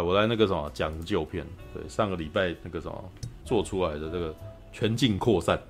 [0.00, 1.46] 来，我来那个什么讲旧片。
[1.74, 3.04] 对，上个礼拜那个什么
[3.44, 4.34] 做出来的这个
[4.72, 5.60] 全境扩散。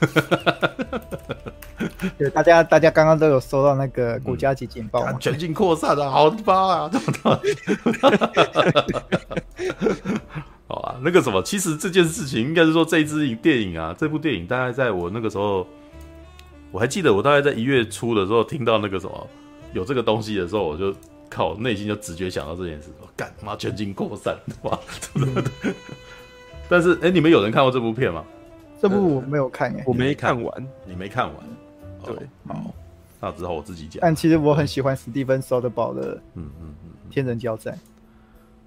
[2.18, 6.90] 对，大家大家刚刚都有收到那个国家级警报、嗯、 全境扩散啊，好吧啊，
[10.66, 15.66] 好啊，那个什么，其实这件事情应该是说，这一支电影啊，这部电影大概在我那个时候，
[16.72, 19.26] 我还记得我大概在一月初的时候听到那个什么
[19.72, 20.92] 有这个东西的时候，我就
[21.30, 24.78] 靠内心就直觉想到这件事，说干妈全军扩散哇！
[26.68, 28.24] 但是哎、欸，你们有人看过这部片吗？
[28.80, 31.36] 这部我没有看哎，我没看完，你没看完，
[32.04, 32.14] 对，
[32.46, 32.74] 好，
[33.20, 34.00] 那只好我自己讲。
[34.02, 37.74] 但其实我很喜欢史蒂芬·索德堡的，嗯嗯嗯，《天人交战》，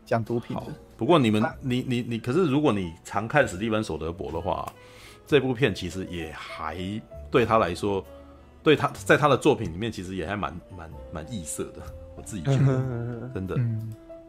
[0.05, 0.63] 讲毒品的。
[0.95, 4.71] 不过你们，你你你，可是如果你常看史蒂芬·索德伯的话，
[5.27, 6.77] 这部片其实也还
[7.29, 8.03] 对他来说，
[8.63, 11.81] 对他在他的作品里面其实也还蛮蛮蛮异色的。
[12.27, 13.55] 我自己觉得，真的。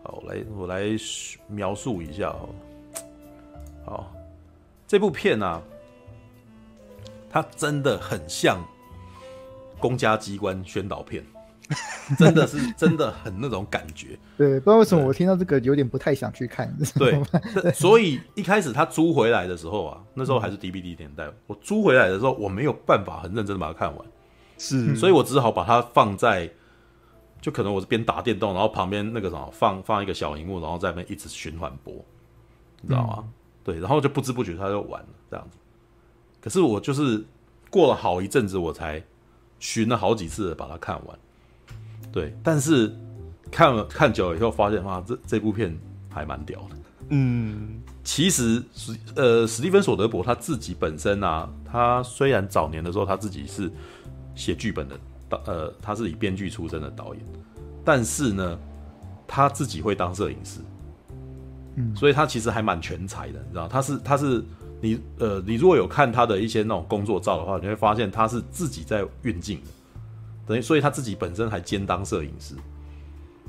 [0.05, 0.85] 好，我来我来
[1.49, 2.49] 描述一下哦。
[3.85, 4.15] 好，
[4.87, 5.61] 这部片啊，
[7.29, 8.65] 它真的很像
[9.81, 11.25] 公家机关宣导片。
[12.19, 16.75] 真的是真的很那种感觉，对，不知道为什么我听到这个有点不太想去看。
[16.95, 17.21] 对，
[17.61, 24.07] 对， 所以一开始他租回来的时候啊，那时候还是 DVD 年代，我租回来的时候我没有办法很认真的把它看完，
[24.57, 26.51] 是，所以我只好把它放在，
[27.41, 31.95] 就可能我是边打电动，然后旁边那个什么放放一个小荧幕，然后在那边一直循环播，
[32.81, 33.17] 你知道吗？
[33.19, 33.33] 嗯、
[33.65, 35.57] 对，然后就不知不觉他就完了这样子。
[36.41, 37.25] 可是我就是
[37.71, 39.03] 过了好一阵子，我才
[39.59, 41.19] 寻了好几次把它看完。
[42.13, 42.95] 对，但是
[43.51, 45.79] 看了看久了以后，发现哇，这这部片
[46.09, 46.77] 还蛮屌的。
[47.11, 53.71] 嗯，其实史呃史蒂芬·索德伯他自己本身啊，他虽然早年的时候他自己是
[54.35, 54.99] 写剧本的
[55.29, 57.23] 导，呃，他是以编剧出身的导演，
[57.85, 58.59] 但是呢，
[59.27, 60.61] 他自己会当摄影师，
[61.77, 64.45] 嗯，所以他其实还蛮全才的，你知道，他是他是
[64.81, 69.71] 你呃，你如果有看他的一些那种工作照的话，你会发现他是自己在运镜的。
[70.47, 72.55] 等于，所以他自己本身还兼当摄影师。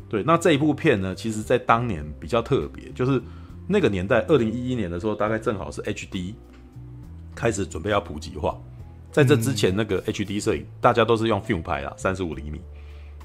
[0.10, 3.22] 对，那这一部片呢，其实在当年比较特别，就是
[3.68, 6.34] 那个年代，二零一一年的时候，大概正好是 HD
[7.34, 8.60] 开始准备要普及化。
[9.12, 12.62] 在这之前，那个 HD 摄影大家都是用 film 拍啊，三十五厘米。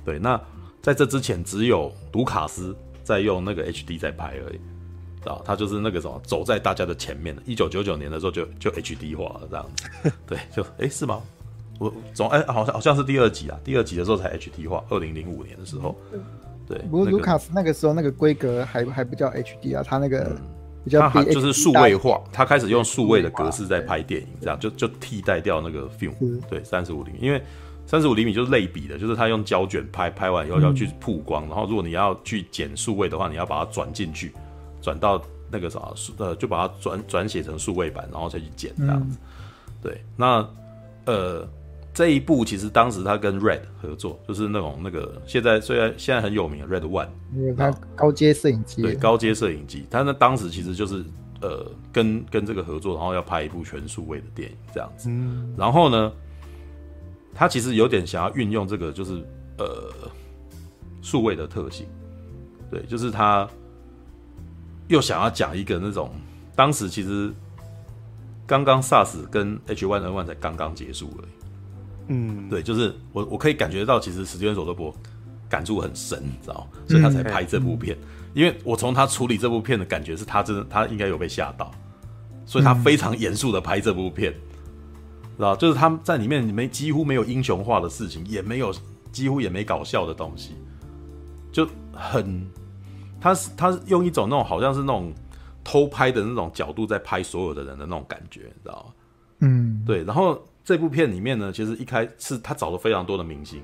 [0.04, 0.40] 对，那
[0.82, 4.56] 在这之前，只有卢卡斯在用那个 HD 在拍而已，
[5.20, 5.42] 知道？
[5.44, 7.42] 他就是那个什么，走在大家的前面的。
[7.46, 10.12] 一九九九年的时候就就 HD 化了这样子。
[10.26, 11.22] 对，就哎、欸，是吗？
[11.78, 15.96] 我总哎、欸，好像好像是第二集啊，第二集的时候才 HD 化，二零零五年的时候，
[16.68, 16.78] 对。
[16.90, 20.36] 不过卢卡斯那个时候那个规格还还不叫 HD 啊，他那个
[20.84, 26.12] 比较他就是数位化，他开始用数位的格式在拍电影，这样就就替代掉那个 film，
[26.48, 27.42] 对，三十五厘米，因为
[27.86, 34.32] 三十五厘米就是类比的，就是他用胶卷拍拍完以后要去曝光，然后如果你要去剪数位的话，你要把它转进去，
[34.82, 35.80] 转到那个啥
[36.18, 39.18] 呃，就把它转转写成数位版，然后再去剪这样子，
[39.82, 40.46] 对，那
[41.06, 41.48] 呃。
[41.94, 51.04] 这一部其实当时他跟 Red 合作，就是那种那个现在虽然现在很有名的 Red One，因为他高阶摄影机，对高阶摄影机，他那当时其实就是
[51.40, 55.08] 呃跟跟这个合作，然后要拍一部全数位的电影这样子。
[55.08, 56.12] 嗯，然后呢，
[57.32, 59.24] 他其实有点想要运用这个就是
[59.58, 59.92] 呃
[61.00, 61.86] 数位的特性，
[62.72, 63.48] 对，就是他
[64.88, 66.10] 又想要讲一个那种
[66.56, 67.32] 当时其实
[68.48, 71.28] 刚刚 SARS 跟 H1N1 才刚刚结束了。
[72.08, 74.94] 嗯，对，就是我我可以感觉到，其实史蒂芬·索德伯
[75.48, 77.96] 感触很深，你知道，所以他才拍这部片。
[77.96, 81.70] 嗯、因为我从他处理这部片的感觉是他真的，他应该有被吓到，
[82.44, 88.70] 所以他非常严肃的拍这部片，嗯、知道，就是他在里面没几乎没有英雄化的事情，也没有
[89.10, 90.54] 几乎也没搞笑的东西，
[91.50, 92.46] 就很，
[93.18, 95.10] 他是他是用一种那种好像是那种
[95.64, 98.94] 偷拍的那种角度在拍所有的人的那种感觉，你知道吗？
[99.38, 100.38] 嗯，对，然后。
[100.64, 103.60] 这部片里面呢，其实一开始他找了非常多的明星，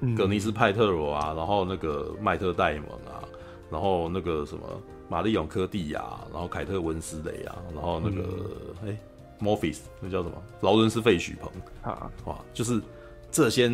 [0.00, 3.22] 嗯、葛尼斯派特罗啊，然后那个迈特戴蒙啊，
[3.70, 4.62] 然后那个什么
[5.08, 6.02] 玛丽永科蒂亚，
[6.32, 8.50] 然后凯特温斯雷啊，然后那个
[8.84, 8.96] 哎
[9.38, 11.48] 莫菲斯那叫什么劳伦斯费许鹏
[11.82, 12.82] 啊，哇，就是
[13.30, 13.68] 这些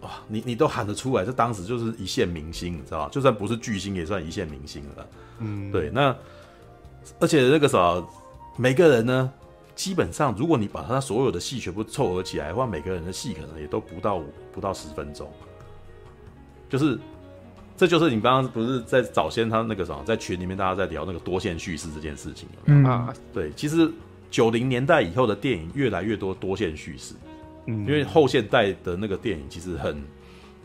[0.00, 3.08] 哇，你你都喊得出来，这当时就是一线明星，你知道吧？
[3.12, 5.06] 就算不是巨星，也算一线明星了。
[5.38, 6.16] 嗯，对，那
[7.20, 8.02] 而且那个啥，
[8.56, 9.32] 每个人呢？
[9.80, 14.22] 基本上，如果你把他所有的戏全部凑合起来的话，每个人的戏可能也都不到
[14.52, 15.26] 不到十分钟。
[16.68, 16.98] 就是，
[17.78, 22.94] 这就是你刚刚不是在早先他那个什么，在群里面大家在聊那个多线叙事这件事情有没有？
[22.94, 23.90] 嗯，对，其实
[24.30, 27.14] 九零年代以后的电影越来越多多线叙事，
[27.64, 29.96] 嗯，因为后现代的那个电影其实很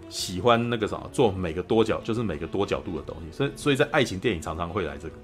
[0.10, 5.16] 喜欢那个什么做每个多角，就是每个多角度的东西，所以所以在爱情电影常常会来这个，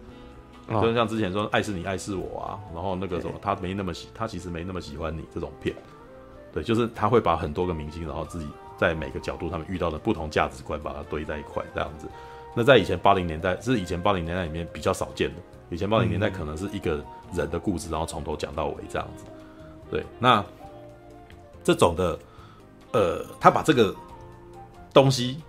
[0.74, 5.76] 哦、就像之前说爱是你爱是我啊，然后那个什么他没那么喜，他其实没那么喜欢你这种片，
[6.54, 8.48] 对，就是他会把很多个明星，然后自己
[8.78, 12.08] 在每个角度他们遇到的不同价值观把它堆在一块这样子。
[12.56, 17.04] 那在以前八零年代，是以前八零年代里面比较少见的，以前八零年代可能是一个
[17.34, 19.26] 人的故事，然后从头讲到尾这样子，
[19.90, 20.44] 对，那
[21.64, 22.18] 这种的，
[22.92, 23.96] 呃，他把这个。
[24.94, 25.42] 东西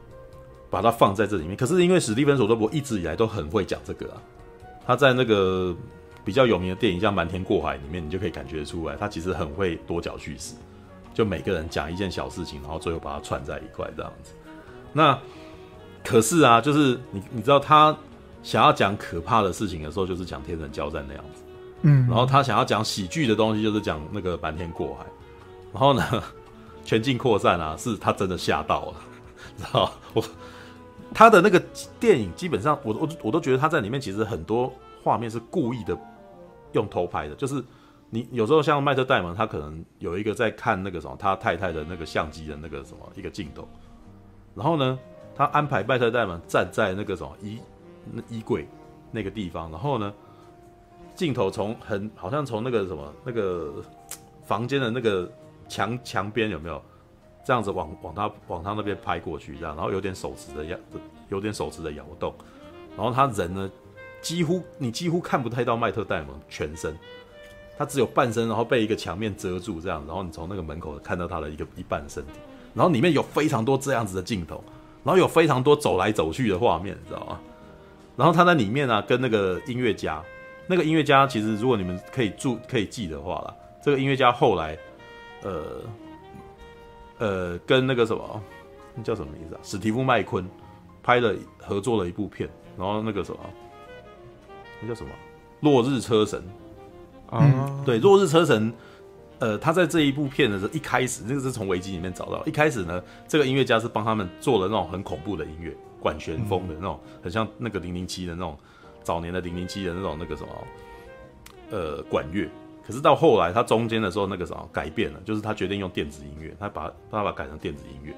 [0.71, 4.23] 把它放在这里面，可是因为史蒂芬·索德伯一直以来都很会讲这个啊，
[4.87, 5.75] 他在那个
[6.25, 10.55] 比较有名的电影像《瞒天过海》里面，你就可以感觉出来，他其实很会多角叙事，
[11.15, 14.33] 就每个人讲一件小事情，然后最后把它串在一块这样子。
[14.93, 15.19] 那
[16.05, 17.97] 可是啊，就是你你知道他
[18.43, 21.43] 想要讲可怕的事情的时候，就是讲天人交战那样子，
[21.83, 25.07] 嗯，然后他想要讲喜剧的东西，就是讲那个瞒天过海，
[25.73, 26.23] 然后呢，
[26.85, 28.95] 全境扩散啊，是他真的吓到了。
[29.59, 30.25] 知道我
[31.15, 31.63] 他的那个
[32.01, 34.73] 电影基本上我，我我都觉得他在里面其实很多
[35.03, 35.97] 画面是故意的
[36.73, 37.63] 用偷拍的，就是
[38.11, 43.67] 你有时候像麦特戴蒙，他可能有一个在看那个什么他太太的那个相机的那个什么一个镜头，
[44.55, 44.99] 然后呢，
[45.35, 47.59] 他安排麦特戴蒙站在那个什么衣
[48.11, 48.67] 那衣柜
[49.11, 50.13] 那个地方，然后呢，
[51.15, 53.75] 镜头从很好像从那个什么那个
[54.45, 55.31] 房间的那个
[55.69, 56.83] 墙墙边有没有？
[57.45, 60.79] 这样子往往他往他那边拍过去，这样，然后有点手持的摇，
[61.29, 62.33] 有点手持的摇动，
[62.97, 63.71] 然后他人呢，
[64.21, 66.97] 几乎你几乎看不太到麦特戴蒙全身，
[67.77, 72.33] 他只有半身，然后被一个墙面遮住，这样，然后你从那个门口看到他的一个一半身体，
[72.75, 74.63] 然后里面有非常多这样子的镜头，
[75.03, 77.41] 然后有非常多走来走去的画面，你知道吗？
[78.17, 80.23] 然后他在里面呢、啊，跟那个音乐家，
[80.69, 84.79] 那个音乐家其实如果你们可以注可以记的话啦，这个音乐家后来，
[85.43, 85.81] 呃。
[87.23, 88.43] 呃，跟那个什么，
[88.97, 89.61] 那叫什么名字啊？
[89.63, 90.45] 史蒂夫麦昆
[91.05, 93.39] 拍了合作了一部片，然后那个什么，
[94.81, 95.11] 那叫什么？
[95.61, 96.43] 落日车神
[97.31, 98.73] 啊，嗯、对，落日车神。
[99.39, 108.59] 呃，他在这一部片的时候，一开始那个是从维基里面找到，一开始呢，这个音乐家是帮他们做了那种很恐怖的音乐，管弦风的那种，很像那个零零七的那种
[109.05, 110.49] 早年的零零七的那种那个什么，
[111.71, 112.49] 呃，管乐。
[112.85, 118.15] 可是到后来，他中间的时候，那个什么改变了，就是他决定用电子音乐，他把他把改成电子音乐。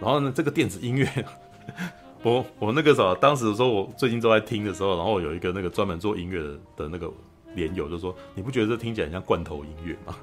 [0.00, 1.08] 然后呢，这个电子音乐，
[2.22, 7.10] 我我那个什么，当时的时候，我最近都在听的时候，然后有一个那个专门做音乐的的那个
[7.54, 10.16] 连友就说：“你不觉得这听起来很像罐头音乐吗？”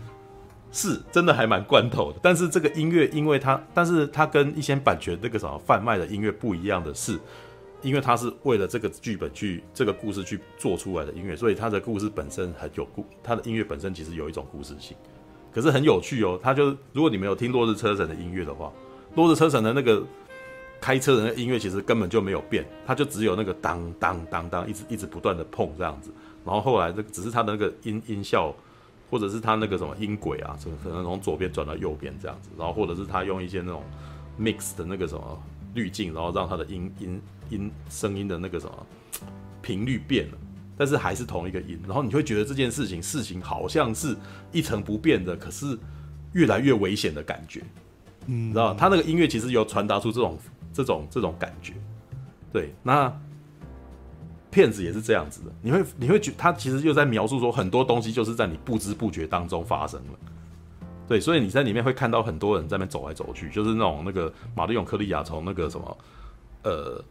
[0.72, 2.18] 是，真的还蛮罐头的。
[2.20, 7.18] 但是这个音乐，因为它，但是它跟一些版权那个什么贩卖的音乐不一样的是。
[7.84, 14.96] 因为他是为了这个剧本去这个故事去做出来的音乐，所以他的故事本身很有故，他的音乐本身其实有一种故事性，
[15.52, 16.40] 可是很有趣哦。
[16.42, 18.72] 他就如果你没有听《落日车神》的音乐的话，
[19.16, 20.02] 《落日车神》的那个
[20.80, 26.10] 开车人的音乐其实根本就没有变，它就只有那个当当当当一直一直不断的碰这样子。
[26.42, 28.54] 然后后来这只是他的那个音音效，
[29.10, 32.48] 或者是他那个什么音轨啊，可能从左边转到右边这样子。
[32.56, 33.82] 然后或者是他用一些那种
[34.40, 35.42] mix 的那个什么
[35.74, 37.20] 滤镜，然后让他的音音。
[37.50, 38.86] 音声音的那个什么
[39.62, 40.38] 频率变了，
[40.76, 44.16] 但是还是同一个音，然后你会觉得这件事情事情好像是
[44.52, 45.78] 一成不变的，可是
[46.32, 47.62] 越来越危险的感觉，
[48.26, 50.38] 嗯，知道他那个音乐其实有传达出这种
[50.72, 51.72] 这种这种感觉，
[52.52, 53.10] 对，那
[54.50, 60.18] 骗子也是这样子的，你会你会觉他其实又在描述说很多东西就是在你不知不觉当中发生了，
[61.08, 65.98] 对，所以你在里面会看到很多人在那边走来走去，就是那种那个玛丽永克利亚从那个什么
[66.64, 67.02] 呃。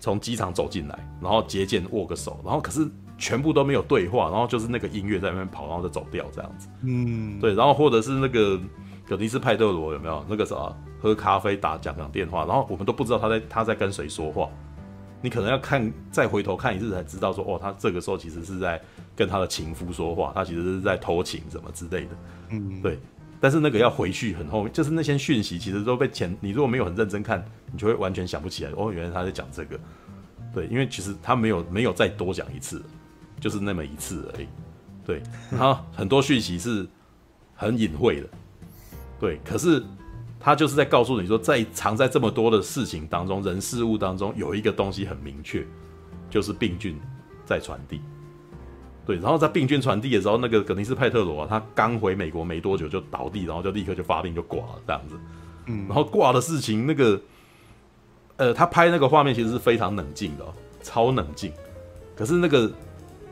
[0.00, 2.88] 从机场走进来，然后接见握个手，然后可是
[3.18, 6.68] 全部都没有对话，然后就是那个音乐在那边跑，然后就走掉这样子。
[6.82, 8.58] 嗯，对，然后或者是那个
[9.06, 10.56] 葛尼斯派特罗有没有那个啥
[10.98, 14.48] 喝咖啡打讲讲电话，然后我们都不知道他在他在跟谁说话，
[15.20, 18.80] 你可能要看再回头看一次才知道说哦，他这个时候其实是在
[19.14, 22.10] 跟他的情夫说话，他其实是在偷情什么之类的。
[22.48, 22.98] 嗯，对。
[23.40, 27.42] 但是那个要回去很后面，就是那些讯息其实都被前，你如果没有很认真看，
[27.72, 28.70] 你就会完全想不起来。
[28.76, 29.80] 哦，原来他在讲这个，
[30.52, 32.82] 对，因为其实他没有没有再多讲一次，
[33.40, 34.46] 就是那么一次而已。
[35.06, 36.86] 对，然后很多讯息是
[37.54, 38.28] 很隐晦的，
[39.18, 39.82] 对，可是
[40.38, 45.66] 他就是在告诉你说，在藏在这么多的事情当中，人事物当中有一个东西很明确，
[46.28, 47.00] 就是病菌
[47.46, 48.02] 在传递。
[49.10, 55.16] 对，然后在病菌传递的时候，那个葛尼斯派特罗啊，他刚回美国没多久就倒地，然后就立刻就发病就挂了这样子。
[55.66, 57.20] 嗯，然后挂的事情，那个
[58.36, 60.44] 呃，他拍那个画面其实是非常冷静的，
[60.80, 61.52] 超冷静。
[62.14, 62.70] 可是那个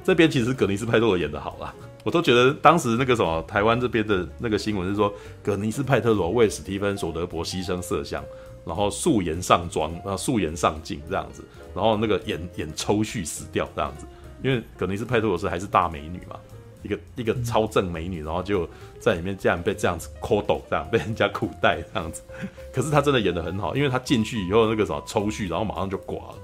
[0.03, 8.25] 这边其实葛尼斯派特罗演的好啦，我都觉得当时那个什么台湾这边的那个新闻是说，葛尼斯派特罗为史蒂芬索德伯牺牲色相，
[8.65, 14.05] 然后素颜上妆，然后素颜上镜这样子，然后那个演演抽搐死掉这样子，
[14.43, 16.37] 因为葛尼丝派托罗斯还是大美女嘛，
[16.83, 18.69] 一个一个超正美女，然后就
[19.01, 22.23] 在里面这样被这样子抠抖，这样被人家苦待这样子，
[22.73, 26.35] 可是她真的演的很好，因为她进去以后那个什么抽搐，然后马上就挂了，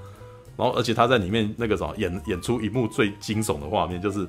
[0.57, 4.27] 然后而且她在里面那个什么演演出一幕最惊悚的画面，就是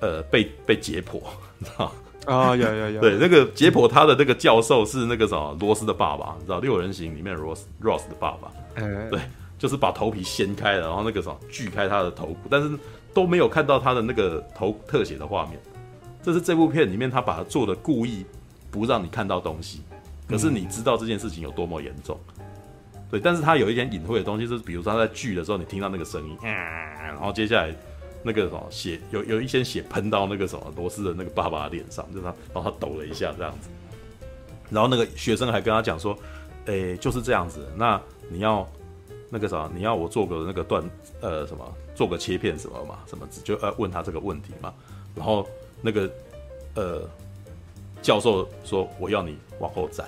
[0.00, 1.20] 呃被被解剖，
[1.58, 1.92] 你知道。
[2.26, 3.00] 啊呀呀呀！
[3.02, 9.20] 对，那个解剖他的那个教授是那个什么罗斯的爸爸，你知道《六人行》里面罗斯 Ross 的爸爸，欸、对，
[9.58, 12.70] 就是把头皮掀开了，然后那个什么锯开他的头骨，但是
[13.12, 15.58] 都没有看到他的那个头特写的画面。
[16.22, 18.24] 这是这部片里面他把它做的故意
[18.70, 19.82] 不让你看到东西，
[20.28, 22.18] 可是你知道这件事情有多么严重。
[23.10, 27.74] 对，但是他有一点隐晦的东西，就是比如说他在锯的时候，你听到那个声音，嗯，然后接下来。
[28.26, 33.68] 那个什么血有有一些血喷到那个什么罗斯的那个爸爸脸上，就是他然后他抖了一下这样子，
[34.70, 36.18] 然后那个学生还跟他讲说，
[36.64, 38.66] 诶、就是这样子，那你要
[39.30, 40.82] 那个啥，你要我做个那个断
[41.20, 41.64] 呃什么，
[41.94, 44.72] 做个切片什么嘛，什么就呃问他这个问题嘛，
[45.14, 45.46] 然后
[45.82, 46.10] 那个
[46.74, 47.02] 呃
[48.02, 50.06] 教授说我要你往后站，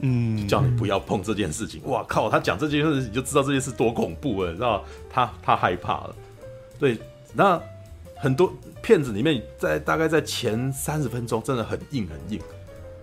[0.00, 1.82] 嗯，叫你不要碰这件事情。
[1.86, 6.14] 哇靠，他讲这件事情你就知道这件事多恐怖了，你知道他他害怕了，
[6.78, 6.98] 对。
[7.34, 7.60] 那
[8.16, 8.50] 很多
[8.82, 12.40] 片子里面，在大概在前三十分钟，真的很硬很硬，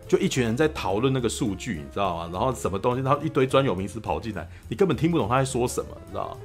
[0.08, 2.30] 就一群人在讨论那个数据，你知道吗？
[2.32, 6.38] 然后什么东西，然后一堆专有名词跑进来，你根本听不懂他在说什么，你知道吗？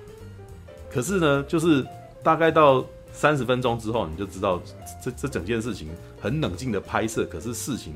[0.90, 1.86] 可是呢，就是
[2.22, 4.60] 大概到三十分钟之后，你就知道
[5.02, 5.88] 这这整件事情
[6.20, 7.94] 很冷静的拍摄，可是事情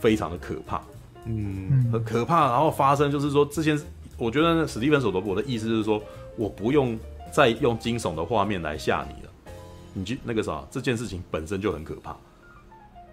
[0.00, 0.82] 非常的可怕，
[1.24, 2.50] 嗯，很可怕。
[2.50, 3.80] 然后发生就是说，之前
[4.16, 6.02] 我觉得史蒂芬·索德伯的意思就是说，
[6.36, 6.98] 我不用。
[7.32, 9.30] 再用惊悚的画面来吓你了，
[9.92, 12.16] 你就那个啥，这件事情本身就很可怕，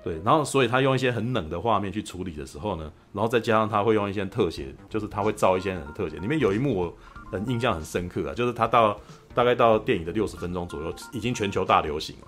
[0.04, 6.98] 对，然后所以他用一些很冷的画面去处理的时候呢，然后再加上他会用一些特写，就是他会照一些人的特写，里面有一幕我
[7.32, 8.98] 很印象很深刻啊，就是他到
[9.34, 12.28] 大概到电影的六十分钟左右，已经全球大流行了，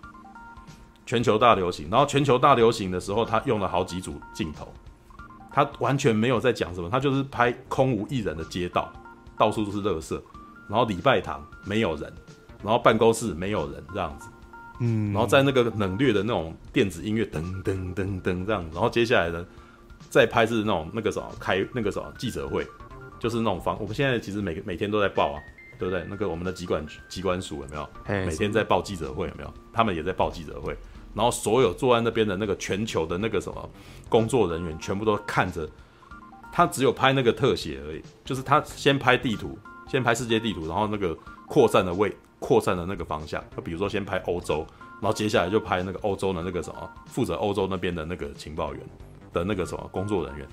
[1.06, 4.68] 全球大流行，然后全球大流行的时候，他用了好几组镜头，
[5.52, 8.92] 他完全没有在讲什么，他就是拍空无一人的街道，
[9.38, 10.22] 到处都是垃圾。
[10.68, 12.14] 然后礼拜堂没有人，
[12.62, 14.30] 然后办公室没有人这样子，
[14.80, 19.46] 嗯，然后在那个冷冽的那种电子音乐噔噔噔噔这样，然后接下来呢，
[20.10, 22.66] 再拍是那种那个什么开那个什么记者会，
[23.20, 25.40] 就是那种方，我们现在其实每每天都在报啊，
[25.78, 26.06] 对不对？
[26.10, 27.90] 那个我们的机关机关署有没有？
[28.26, 29.54] 每天在报记者会有没有？
[29.74, 30.78] 他们也在报记者会，
[31.14, 33.70] 然后所有坐在那边的那个全球的那个什么
[34.08, 35.70] 工作人员全部都看着，
[36.52, 39.58] 他只有拍那个特写而已，就是他先拍地图。
[39.90, 41.18] 先拍世界地图，然后那个
[41.48, 44.66] 扩散的位，扩散的那个方向，就比如说先拍欧洲，
[45.02, 48.84] 然后接下来就拍那个欧洲的那个什么，负责欧洲那边的那个情报员
[49.32, 50.48] 的那个什么工作人员，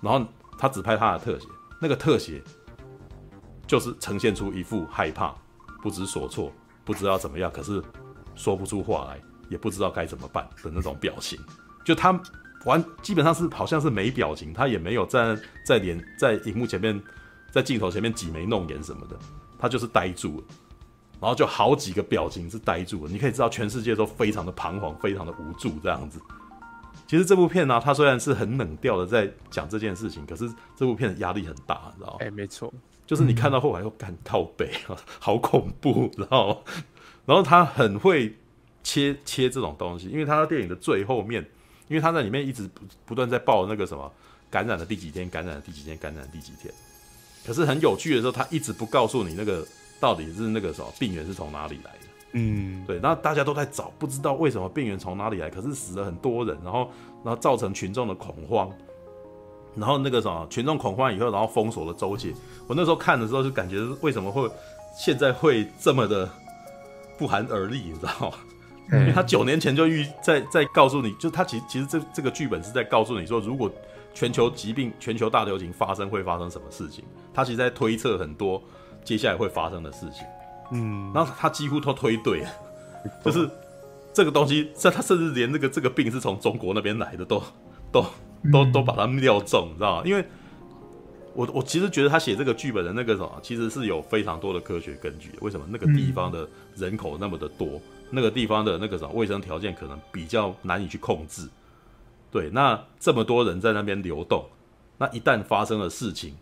[0.00, 0.26] 然后
[0.58, 1.46] 他只拍他的特写，
[1.80, 2.42] 那个特写
[3.66, 5.34] 就是呈现出一副害怕、
[5.82, 6.52] 不知所措、
[6.84, 7.82] 不知道怎么样，可是
[8.34, 11.38] 说不出话来，也不知道该怎么办的那种表情，
[11.84, 12.18] 就他
[12.64, 17.02] 完基本上是好像是没表情，他也没有在在脸在荧幕前面。
[17.50, 19.16] 在镜头前面挤眉弄眼什么的，
[19.56, 20.44] 他就是呆住了，
[21.24, 23.10] 然后就好几个表情是呆住了。
[23.10, 26.20] 你可以知道全世界都非常的彷徨，非常的无助这样子。
[27.06, 32.16] 其实这部片呢、啊，它虽然是很冷调的在讲这件事情，可是这部片的压力很大，你知道吗？
[32.20, 32.70] 哎、欸，没错，
[33.06, 36.56] 就是你看到后来又干靠北啊， 好恐怖，知道吗？
[37.24, 38.36] 然后他很会
[38.82, 41.42] 切切这种东西，因为他在电影的最后面，
[41.88, 44.12] 因为他在里面一直不不断在报那个什么
[44.50, 46.70] 感染的第几天，感染的第几天，感染的第几天。
[47.46, 49.66] 可是很有趣的时候，他一直不告诉你那个
[50.04, 51.98] 到底是那个什么病源是从哪里来的。
[52.32, 53.00] 嗯，对。
[53.00, 55.48] 那大家都在找，不知道为什么病源从哪里来。
[55.48, 56.90] 可是死了很多人，然后
[57.24, 58.70] 然后造成群众的恐慌，
[59.74, 62.34] 然后那个什么群众恐慌以后，然后封锁了州界。
[62.66, 64.46] 我那时候看的时候就感觉为什么会
[64.94, 66.28] 现在会这么的
[67.16, 68.36] 不寒而栗，你知道吗？
[68.92, 73.72] 嗯、因为他九年前就预在在告诉你，就他其实其实这这个剧本是在告诉你说，如果
[74.12, 77.02] 全球疾病、全球大流行发生会发生什么事情？
[77.32, 78.62] 他其实在推测很多
[79.04, 80.24] 接下来会发生的事情。
[80.72, 82.50] 嗯，然后他几乎都推对了，
[83.24, 83.48] 就是
[84.12, 87.42] 这个东西，甚他甚至连那个这个病是从中国那边来的都
[87.92, 88.04] 都
[88.50, 90.02] 都都把它料中，你知道吗？
[90.06, 90.24] 因为
[91.34, 95.30] 我我其实觉得他写这个剧本的那个什么，其实是有非常多的科学根据。
[95.40, 97.80] 为什么那个地方的人口那么的多，
[98.10, 101.48] 那个地方的那个什么卫生条件可能比较难以去控制？
[102.30, 104.46] 对，那这么多人在那边流动，
[104.96, 106.34] 那一旦发生了事情，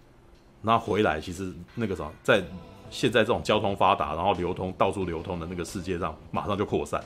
[0.62, 2.42] 那回来其实那个什么，在
[2.90, 7.02] 现在这种交通发达，然后流通到处流通的那个世界上，马上就扩散。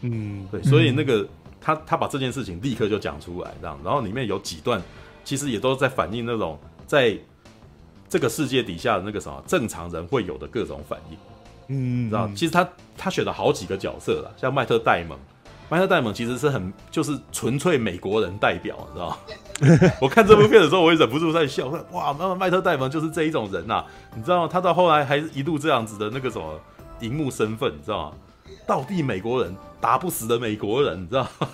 [0.00, 1.26] 嗯，对，所以那个
[1.60, 4.82] 他他把这件事情立刻就讲出来，这样，然后里面有几段
[5.24, 7.18] 其实也都在反映那种在
[8.08, 11.18] 这个世界底下的那个什么正常人会有的各种反应，
[11.68, 12.28] 嗯，知道？
[12.34, 15.18] 其实他他选了好几个角色了，像麦特戴蒙，
[15.68, 19.90] 麦特戴蒙其实是很就是纯粹美国人代表，你知道？
[20.00, 24.48] 我看这部片的时候，我也忍不住在笑，哇，那么麦特戴蒙就是这一种人呐、啊，你知道吗？
[24.50, 26.60] 他到后来还是一度这样子的那个什么
[27.00, 28.16] 荧幕身份，你知道吗？
[28.66, 31.48] 道地美国人，打不死的美国人，你知道吗？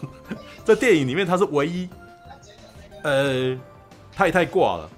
[0.64, 1.88] 在电影里面他是唯一，
[3.02, 3.57] 呃，
[4.14, 4.90] 太太挂了。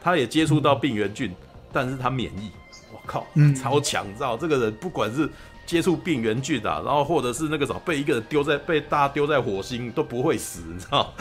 [0.00, 1.34] 他也接触到病原菌，
[1.72, 2.50] 但是他免疫，
[2.92, 3.26] 我靠，
[3.60, 4.36] 超强，你知道？
[4.36, 5.28] 这个人不管是
[5.68, 11.12] 接触病原菌啊，然后或者是那个什么被一个人丢在被大家丢在火星都不会死，你知道？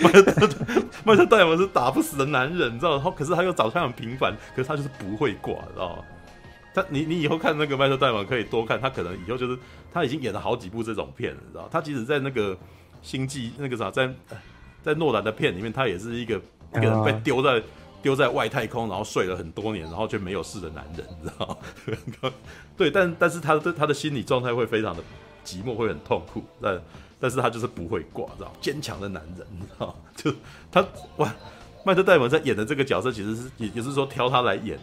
[0.00, 0.48] 麦 特
[1.04, 2.92] 麦特戴蒙是打不死的男人，你知道？
[2.92, 6.04] 然后可是他又长相很平凡，可是他就是不会挂，知道吗？
[6.72, 9.58] 他你你以后看那个麦特戴蒙可以多看，他可能以后就是
[9.92, 11.68] 他已经演了好几部这种片了，你知道？
[11.68, 12.56] 他即使在那个
[13.02, 14.08] 星际那个啥，在
[14.84, 16.40] 在诺兰的片里面，他也是一个
[16.74, 17.60] 一个人被丢在。
[18.00, 21.58] 丢在外太空，然后睡了很多年，然后却没有事的男人，你知道
[22.22, 22.32] 吗？
[22.76, 25.02] 对，但但是他的他的心理状态会非常的
[25.44, 26.80] 寂寞，会很痛苦，但
[27.20, 30.32] 但是他就是不会挂，知道坚强的男人，你知道就
[30.70, 30.86] 他
[31.16, 31.34] 哇，
[31.84, 34.78] 麦特戴蒙在演的这个角色，其实是也就是说挑他来演，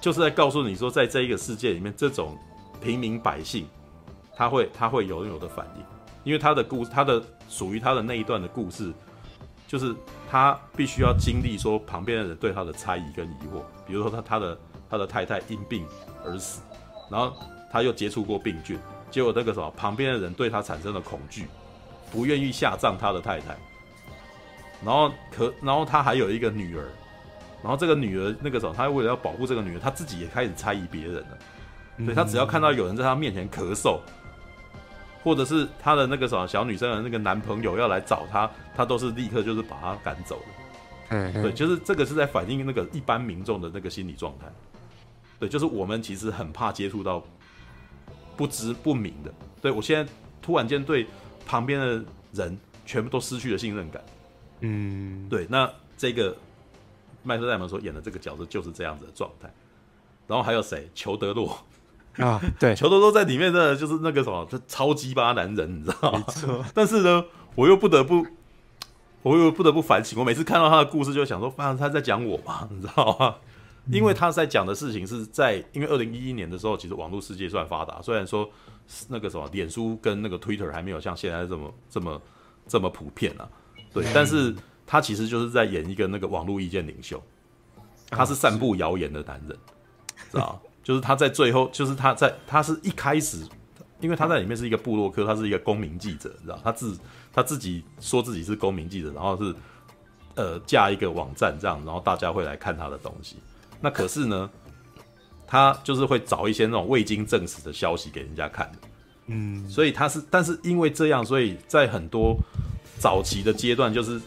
[0.00, 2.36] 就是在告诉你说，在这一个世界里面，这种
[2.82, 3.66] 平民百姓，
[4.34, 5.84] 他会他会有有的反应，
[6.24, 8.92] 因为他的故他的属于他的那一段的故事。
[9.68, 9.94] 就是
[10.30, 14.58] 他必须要经历说旁边的人对他的猜疑跟疑惑，比如说他他的
[14.88, 15.86] 他的太太因病
[16.24, 16.62] 而死，
[17.10, 17.36] 然后
[17.70, 18.78] 他又接触过病菌，
[19.10, 21.46] 结果那个什么旁边的人对他产生了恐惧，
[22.10, 23.58] 不愿意下葬他的太太，
[24.82, 26.88] 然后可然后他还有一个女儿，
[27.62, 31.38] 然后这个女儿那个时候他为了要保护这个女儿，他自己也开始猜疑别人了，
[31.98, 34.00] 所以他只要看到有人在他面前咳嗽。
[35.22, 40.46] 或者是他的那个什么小女生的那个男朋友要来找他，他都是立刻就是把他赶走的。
[41.10, 44.46] 嗯，对，就是这个是在反映那个一般民众的那个心理状态。
[45.38, 47.24] 对，就是我们其实很怕接触到
[48.36, 49.32] 不知不明的。
[49.62, 50.12] 对，我现在
[50.42, 51.06] 突然间对
[51.46, 54.02] 旁边的人全部都失去了信任感。
[54.60, 56.36] 嗯，对，那这个
[57.22, 59.48] 麦特戴蒙所演的这个角色就是这样子的状态。
[60.26, 60.90] 然后还有谁？
[60.94, 61.58] 裘德洛。
[62.24, 66.24] 啊，对，球多多在里面的就是那个什么，他超鸡巴男人，你知道吗？
[66.26, 66.64] 没错。
[66.74, 68.26] 但是呢，我又不得不，
[69.22, 70.18] 我又不得不反省。
[70.18, 73.36] 我每次看到他的故事，就想说，反正他在讲我嘛， 你知道吗？
[73.90, 78.46] 因为他在讲的事情是在，因为二零一一年的时候，其实网络世界算发达，虽然说
[79.08, 82.22] 那个什么，脸书跟那个 Twitter 还没有像现在这么这么
[82.66, 83.48] 这么普遍啊。
[83.94, 84.54] 对，但是
[84.86, 87.22] 他其实就是在演一个那个网络意见领袖，
[88.10, 89.56] 他是散布谣言的男人，
[90.30, 90.67] 知道吗？
[90.88, 93.46] 就是他在最后，就是他在，他是一开始，
[94.00, 96.98] 因为他在里面是一个部落客，他是一个公民记者，你知道，他自
[97.30, 99.54] 他自己说自己是公民记者，然后是
[100.34, 103.36] 呃架一个网站这样，然后大家会来看他的东西。
[103.82, 104.48] 那可是呢，
[105.46, 108.78] 他就是会找一些那种未经证实的消息给人家看的，
[109.26, 112.34] 嗯，所以他是，但是因为这样，所以在很多
[112.98, 114.18] 早期的阶段，就是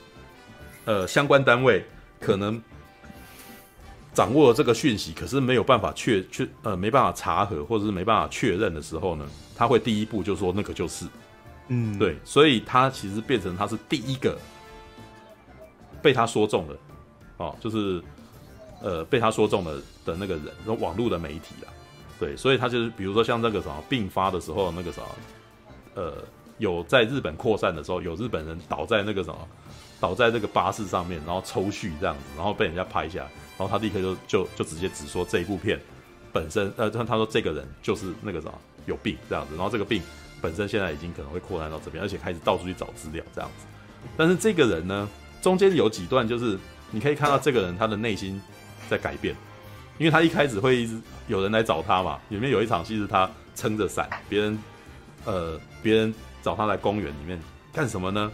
[0.85, 1.83] 呃相关单位
[2.19, 2.61] 可能。
[4.13, 11.05] 掌握了这个讯息，可是没有办法确确呃没办法查核，或者是没办法确认的时候呢，他会第一步就说那个就是，
[11.69, 14.37] 嗯，对，所以他其实变成他是第一个
[16.01, 16.77] 被他说中的，
[17.37, 18.03] 哦，就是
[18.81, 21.71] 呃被他说中的的那个人，那网络的媒体啊，
[22.19, 25.07] 对，所以他就是比如说像那个什么病发的时候，那个什么
[25.95, 26.13] 呃
[26.57, 29.47] 有在日本扩散的时候，有日本人倒在那个什么
[30.01, 33.31] 倒在那个巴士上面，然后抽搐这样子，然后被人家拍下来。
[33.61, 35.79] 然后他立刻就就就直接只说这一部片
[36.33, 38.49] 本身，呃，他他说这个人就是那个啥
[38.87, 40.01] 有病这样子，然后这个病
[40.41, 43.67] 本身现在已经可能会扩散到这边，而且开始到处去找资料这样子。
[44.17, 45.07] 但是这个人呢，
[45.43, 46.57] 中间有几段就是
[46.89, 48.41] 你可以看到这个人他的内心
[48.89, 49.35] 在改变，
[49.99, 54.57] 因为他一开始会一直有人来找他嘛，里面有一场戏是他撑着伞，别人
[55.25, 57.39] 呃别人找他来公园里面
[57.71, 58.31] 干什么呢？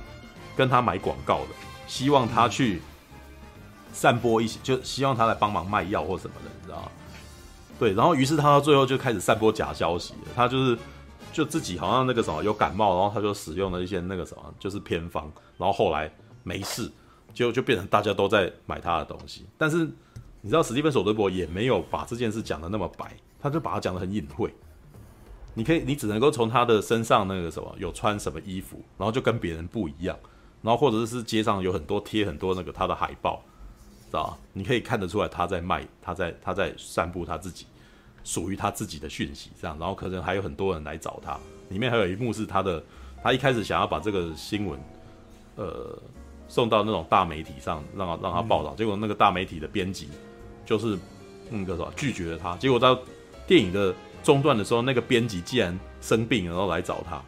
[0.56, 1.48] 跟他买广告的，
[1.86, 2.80] 希望他去。
[3.92, 6.92] 散播一些，就希望他来帮忙卖药或什么的，你知道吗？
[7.80, 10.14] 对，然后于是他到最后就开始散播假消息。
[10.36, 10.78] 他就是
[11.32, 16.92] 就自己好像那个什么有感冒，然后他就使用了一些那个什么就是偏方，然后后来没事，
[17.34, 19.46] 就就变成大家都在买他的东西。
[19.60, 19.88] 但是
[20.42, 24.52] 你知道史蒂芬·索德伯也没有把这件事讲得那么白，他就把它讲得很隐晦。
[25.54, 30.18] 你可以，你只能够从他的身上那个什么有穿什么衣服，然后就跟别人不一样，
[30.64, 33.44] 然后或者是街上有很多贴很多那个他的海报。
[34.08, 37.66] 知道，你可以看得出来他在卖，他在他在散布他自己
[38.24, 41.38] 属于他自己的讯息，这样，然后可能还有很多人来找他。
[41.70, 42.82] 里面还有一幕是他的，
[43.22, 44.80] 他一开始想要把这个新闻，
[45.56, 45.98] 呃，
[46.48, 48.74] 送到那种大媒体上，让他让他报道。
[48.76, 50.08] 结果那个大媒体的编辑
[50.66, 50.98] 就是
[51.50, 52.56] 那个什么拒绝了他。
[52.58, 52.98] 结果到
[53.46, 53.94] 电影的
[54.24, 57.22] 中段的时候，那个编辑竟然生病，然后来找他。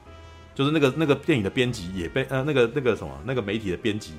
[0.56, 4.14] 就是那个那个电影的编辑也被呃那个那个什么那个媒体的编辑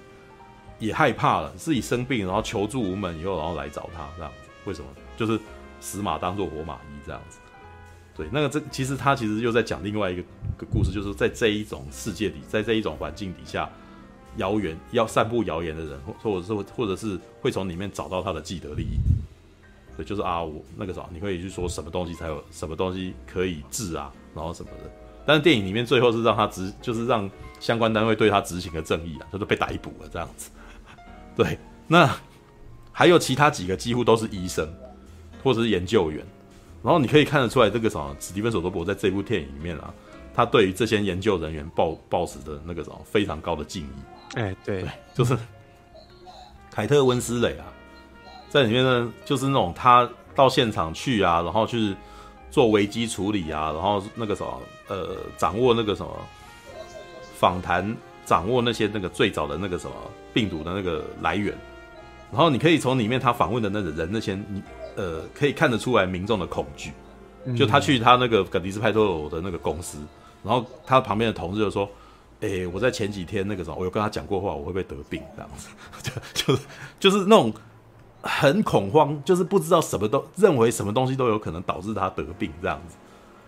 [0.80, 4.50] 也害怕了，自己生病，然后求助无门以后，然后来找他这样子。
[4.64, 4.88] 为什么？
[5.16, 5.38] 就是
[5.80, 7.38] 死马当做活马医这样子。
[8.16, 10.22] 对，那个这其实他其实又在讲另外一个
[10.58, 13.70] 个故事，就是在这一种世界里，在这一种环境底下，
[14.36, 18.98] 谣言要散布谣言的人，或者是或者是会从里面找到他的既得利益。
[19.96, 24.90] 对，就是啊，我那个啥，你可以去说什么东西才有什么东西可以治啊，然后什么的。
[25.26, 30.50] 但是电影里面最后是让他执，就是让相关单位对他执行了正义啊，他就被逮捕了这样子。
[31.36, 32.14] 对，那
[32.92, 34.68] 还有其他几个几乎都是医生
[35.42, 36.24] 或者是研究员。
[36.82, 39.92] 然后你可以看得出来，这个什么史蒂芬·索德伯在这部电影里面啊，
[40.34, 44.38] 他对于这些研究人员抱抱持的那个什么非常高的敬意。
[44.38, 45.36] 哎，对，对，就是
[46.70, 47.66] 凯特温斯蕾啊，
[48.48, 51.94] 在里面呢，就是那种他到现场去啊，然后去
[52.50, 56.10] 做危机处理啊，然后那个什么呃，掌握那个什么
[57.34, 59.94] 访谈，掌握那些那个最早的那个什么
[60.32, 61.54] 病毒的那个来源，
[62.32, 64.62] 然后你可以从里面他访问的那个人那些你。
[64.96, 66.92] 呃，可以看得出来民众的恐惧。
[67.56, 69.98] 就他去他那个葛迪斯派托罗的那个公司，
[70.42, 71.88] 然后他旁边的同事就说
[72.42, 75.22] ：“哎、欸，我在前几天那个时候，我有跟他讲过话，我会不会得病？
[75.36, 75.68] 这样子，
[76.34, 76.66] 就就是
[76.98, 77.54] 就是那种
[78.20, 82.96] 很恐慌，就是不知道什么都认为什么东西都有可能导致他得病这样子。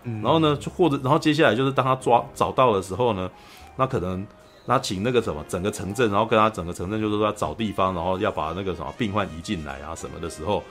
[0.03, 3.29] 然后呢，就或者然后接下来就是当他抓找到的时候呢，
[3.75, 4.25] 那可能
[4.65, 10.63] 他请那个什么整个城镇，然后跟他整个城镇就是说要找地方，然后要把那个什么病患移进来啊什么的时候。”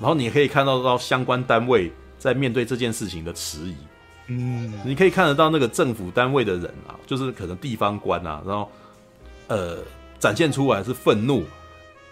[0.00, 3.76] 然后你可以看到到相关单位在面对这件事情的迟疑，
[4.26, 8.68] 嗯，你可以看得到那个政府单位的人啊，就是可能地方官啊，然后
[9.46, 9.78] 呃
[10.18, 11.44] 展现出来是愤怒、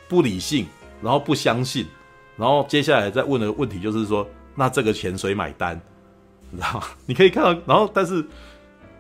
[0.09, 0.65] 不理性，
[1.03, 1.85] 然后不相信，
[2.37, 5.75] 然后接下来再问的问题就是说，那这个钱谁买单？
[6.51, 6.85] 你知道吗？
[7.05, 8.25] 你可以看到，然后但是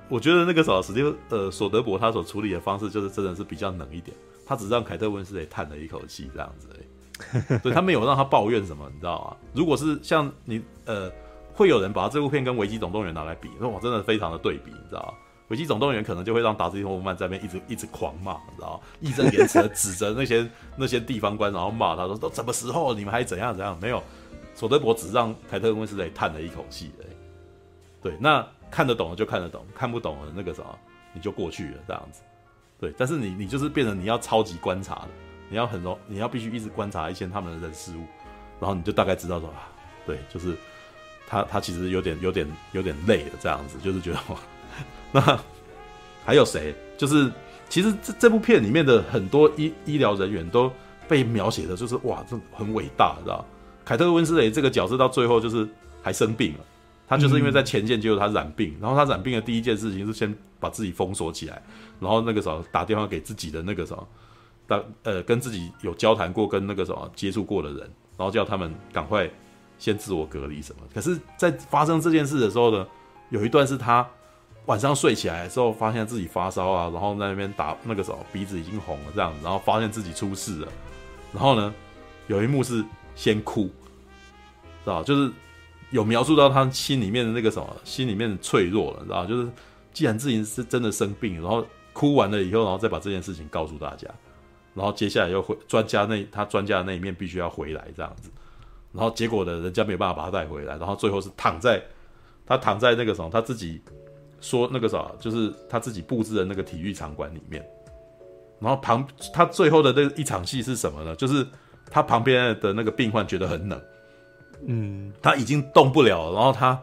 [0.08, 6.68] 我觉得那个时候史蒂呃索德伯他所处理的方式就是真的是比较冷一点，他只让凯特温丝蕾叹了一口气这样子。
[7.62, 9.36] 对，他没有让他抱怨什么，你知道吗？
[9.54, 11.10] 如果是像你呃，
[11.54, 15.12] 会有人把这部片跟《危机总动员》拿来比，那我真的非常的对比，你知道吗？
[15.48, 18.80] 《危机总动员》可能就会让达斯汀·霍夫曼在那边一直 一直狂骂，你知道吗？
[19.00, 24.02] 义正言辞的指责那些 那些地方官，然后骂他说：“都什么时候，你们还怎样怎样？”没有，
[24.54, 27.14] 索德伯只让凯特温丝蕾叹了一口气而已。
[28.02, 30.78] 对，那看得懂的就看得懂，看不懂的那个什么，
[31.12, 32.22] 你就过去了这样子。
[32.80, 35.08] 对，但是你你就是变成你要超级观察的。
[35.48, 38.06] 你要很容，你要必须一直观察一些他们的人事物，
[38.58, 39.68] 然后你就大概知道说啊，
[40.06, 40.56] 对，就是
[41.26, 44.38] 他他其实有点有点有点累了这样子，就是觉得哇
[45.12, 45.38] 那
[46.24, 46.74] 还有谁？
[46.96, 47.30] 就是
[47.68, 50.72] 其实这这部片里面的很多医医疗人员都
[51.06, 53.44] 被描写的就是哇，这很伟大，知道？
[53.84, 55.68] 凯特温斯雷这个角色到最后就是
[56.02, 56.64] 还生病了，
[57.12, 61.62] 他就是因为在前线结果他染病，然后他染病的第一件事情是先把自己封锁起来，
[62.00, 64.08] 然后那个时候打电话给自己的那个什么。
[64.64, 67.80] 打呃跟自己有交谈过、跟那个什么接触过的人，
[68.16, 69.28] 然后叫他们赶快
[69.76, 70.82] 先自我隔离什么。
[70.94, 72.86] 可是，在发生这件事的时候呢，
[73.30, 74.08] 有一段是他
[74.66, 80.68] 晚上睡起来的时候，发现自己发烧啊，然后在那边打那个什么鼻子已经红了这样子，然后发现自己出事了。
[81.32, 81.74] 然后呢，
[82.28, 82.84] 有一幕是
[83.16, 83.70] 先哭，知
[84.86, 85.32] 道就是
[85.92, 89.48] 有描述到他心里面的那个什么，心里面的脆弱了，知道就是
[89.92, 94.08] 既然自己是真的生病，然后哭完了以后，然后再把这件事情告诉大家。
[94.74, 98.30] 然后接下来又回专家那他专家的那一面必须要回来这样子，
[98.90, 101.82] 然后结果呢，人家没有办法把他带回来，然后最后是躺在
[102.46, 103.78] 他躺在那个什么他自己
[104.40, 107.62] 说那个啥，就是他自己布置的那个体育场馆里面，
[108.58, 111.14] 然后旁他最后的那一场戏是什么呢？
[111.16, 111.46] 就是
[111.90, 113.78] 他旁边的那个病患觉得很冷，
[114.66, 116.80] 嗯，他已经动不了，然后他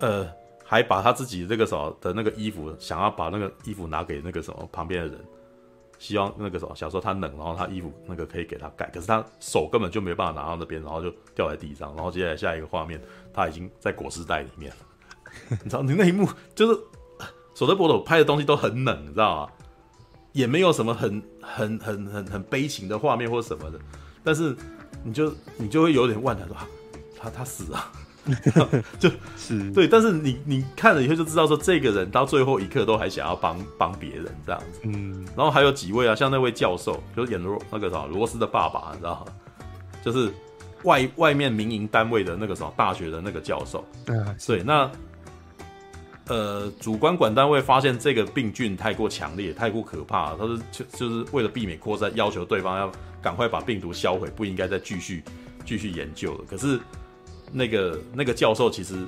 [0.00, 0.28] 呃
[0.64, 5.18] 还把他自己这个啥的那个衣服想要把那个衣服拿给那个什么旁边的人。
[5.98, 13.00] 希望那个什么，小时候他冷，然后他衣服那个可以给他盖，可是他手根本就没办法拿到那边，然后就掉在地上，然后接下来下一个画面，
[13.32, 14.76] 他已经在裹尸袋里面了。
[15.62, 16.80] 你知道，你那一幕就是
[17.54, 19.52] 索德伯特拍的东西都很冷，你知道吗？
[20.32, 23.78] 也没有什么很很很很很悲情的画面或什么的，
[24.24, 24.56] 但是
[25.04, 26.56] 你就你就会有点万谈说，
[27.22, 27.92] 他他死了。
[29.00, 39.32] 就是对，但是你你看了以后就知道说，这个人到最后一刻都还想要帮帮别人这样子，嗯，然后还有几位啊，像那位教授，就是演罗那个啥罗斯的爸爸，你知道吗？
[40.04, 40.32] 就是
[40.84, 44.88] 外外面民营单位的那个什么大学的那个教授，嗯，对，那
[46.28, 55.24] 呃，主管管单位发现这个病菌太过强烈、太过可怕，他是就就是为了避免扩散，要求对方要赶快把病毒销毁，不应该再继续
[55.66, 56.44] 继续研究了。
[56.48, 56.78] 可是
[57.52, 59.06] 那个那个教授其实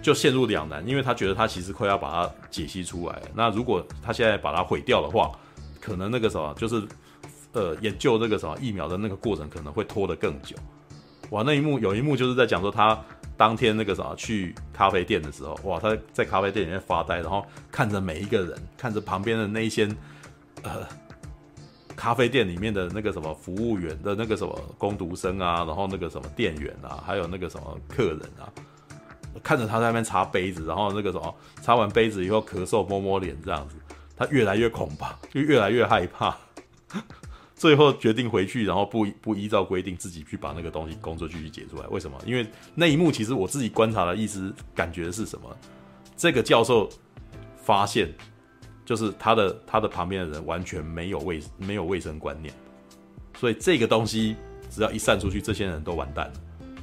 [0.00, 3.20] 就陷入两难，因为他觉得他其实快要把它解析出来。
[3.34, 5.32] 那如果他现在把它毁掉的话，
[5.80, 6.82] 可能那个什么就是
[7.52, 10.56] 呃研究那个什么疫苗的那个过程可能会拖得更久。
[11.30, 12.98] 哇，那一幕有一幕就是在讲说他。
[13.34, 19.88] 当天那个啥去咖啡店的时候，哇，他在咖啡店里面发呆，然后看着每一个人，看着旁边的那一些
[20.62, 20.86] 呃
[21.96, 28.48] 咖啡店里面的那个什么服务员的那个什么工读生啊，然后那个什么店员啊，还有那个什么客人啊，
[29.42, 33.76] 看着他在那边擦杯子，然后那个什么擦完杯子以后咳嗽摸摸脸这样子，
[34.16, 36.36] 他越来越恐怕，就越来越害怕。
[37.54, 41.86] 最后决定回去，然后不不依照规定自己去把那个东西工作继续解出来。
[41.86, 42.18] 为什么？
[42.26, 45.56] 因为那一幕其实我自己观察的意思感觉是什么？
[46.16, 46.88] 这个教授
[47.62, 48.12] 发现，
[48.92, 52.52] 就是他的他的旁边的人完全没有卫没有卫生观念，
[53.38, 54.36] 所以这个东西
[54.68, 56.32] 只要一散出去，这些人都完蛋了。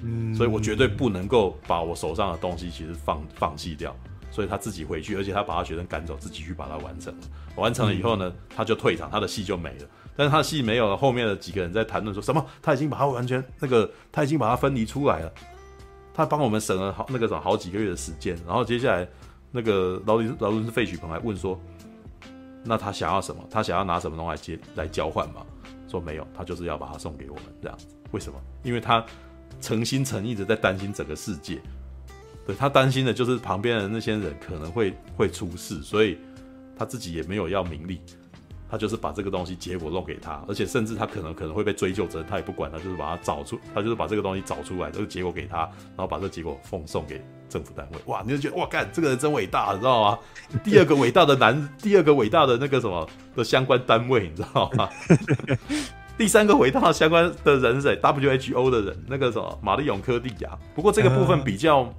[0.01, 3.95] 嗯，所以我绝对不能够把我手上的东西其实放放弃掉。
[4.31, 7.19] 所以他自己回去，而且他把他学生赶走，自己去把它完成了。
[7.55, 9.87] 完成了以后呢，他就退场，他的戏就没了。
[10.15, 12.43] 但是他的戏没有了，后面的几个人在谈论说什么？
[12.59, 15.31] 他已经把他完全那个，他已经把它分离出来了。
[16.13, 18.35] 他帮我们省了好那个什么好几个月的时间。
[18.47, 19.07] 然后接下来
[19.51, 21.59] 那个劳伦劳伦斯费许鹏还问说，
[22.69, 23.43] 那他想要什么？
[23.49, 25.43] 他想要拿什么东西来接来交换吗？
[25.87, 27.75] 说没有，他就是要把它送给我们这样。
[28.11, 28.39] 为什么？
[28.61, 29.03] 因为他
[29.59, 31.59] 诚心诚意的在担心整个世界。
[32.45, 36.19] 对，他担心的就是旁边的那些人可能会会出事，所以
[36.77, 37.99] 他自己也没有要名利，
[38.69, 47.97] 他就是把这个东西结果弄给他，而且甚至他可能可能会被追究责任，他也不管，他就是把它找出，他就是把这个东西找出来，这个结果给他，然后把这个结果奉送给政府单位。
[48.05, 50.19] 哇，你就觉得哇，干这个人真伟大，你知道吗？
[50.63, 54.89] 第二个伟大的男， 第二个伟大的那个什么的相关单位，你知道吗？
[56.17, 60.57] 第三个伟大的相关的人是谁？WHO 的人，那个什么玛丽永科蒂亚。
[60.75, 61.91] 不过这个部分比较。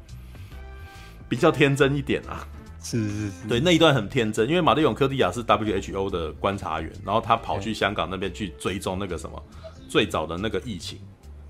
[1.28, 2.44] 比较天真一点啊，
[2.82, 9.42] 是是是，对，那一段很天真，因为马丽永科蒂亚是 WHO 的观察员，然后他跑去香港那边去追踪那个什么
[9.88, 10.98] 最早的那个疫情，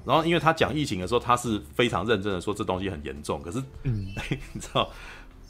[0.04, 4.06] 然后因为他讲疫情的时候，他是非常认真的说这东西很严重，可是，嗯，
[4.52, 4.88] 你知道。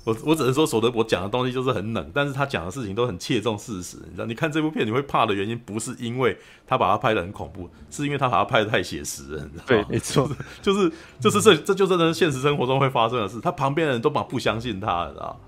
[0.02, 3.98] 我我只能说，索德伯讲的东西就是很冷，但是他讲的事情都很切中事实。
[4.06, 6.34] 你知道，你看这部片你会怕的原因，不是因为
[6.66, 9.44] 他把它拍的很恐怖，是因为他把它拍的太写实了。
[9.44, 10.26] 你知道没错，
[10.62, 10.90] 就是
[11.20, 13.38] 就是这这就真的是现实生活中会发生的事。
[13.42, 15.38] 他旁边的人都把不相信他，知道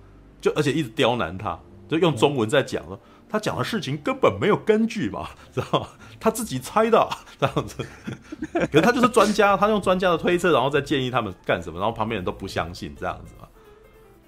[0.43, 3.01] 就而且一直刁难他，就用中文在讲了。
[3.31, 5.89] 他讲的事情根本没有根据嘛，知道吗？
[6.21, 7.09] 他自己猜的
[7.41, 7.83] 这样子。
[8.53, 13.49] 可是他就是专家，他用专家的推测，然后再建议他们干什么，然后旁边人都不相信这样子嘛。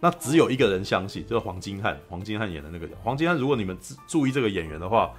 [0.00, 2.00] 那只有一个人相信，就是黄金汉。
[2.08, 5.10] 黄金汉演的那个黄金汉，如果你们注意这个演员的话，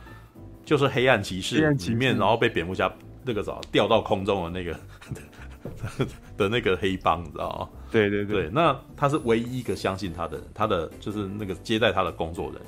[0.64, 2.92] 就是《黑暗骑士》里面，然后被蝙蝠侠
[3.24, 4.80] 那个啥掉到空中的那个
[6.38, 7.69] 的那个黑帮，你知道吗？
[7.91, 8.49] 对对对，对。
[8.51, 12.63] 那他是唯一一个相信他的人，他的就是那个接待他的工作人员。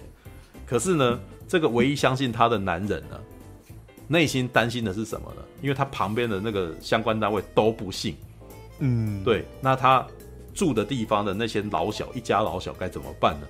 [0.66, 3.20] 可是呢，这个唯一相信他的男人呢，
[4.08, 5.42] 内心担心的是什么呢？
[5.62, 8.16] 因为他旁边的那个相关单位都不信。
[8.80, 9.46] 嗯，对。
[9.62, 10.06] 那他。
[10.58, 13.48] 住的地方的那些老小，一家老小该怎么办呢？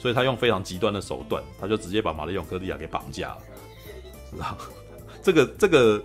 [0.00, 3.38] 所以他用非常极端的手段，他就直接把玛丽永科利亚给绑架了。
[4.32, 4.58] 知道
[5.22, 6.02] 这个这个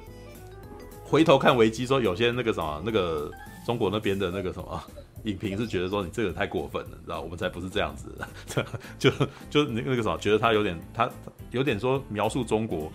[1.14, 3.32] 回头看维基说，有些那个什么那个
[3.68, 4.84] 中国那边的那个什么
[5.26, 8.66] 影评是觉得说你这个太过分了，你知道我们才不是这样子 的，
[8.98, 9.12] 就
[9.48, 11.08] 就那那个什么觉得他有点他
[11.52, 12.92] 有点说描述中国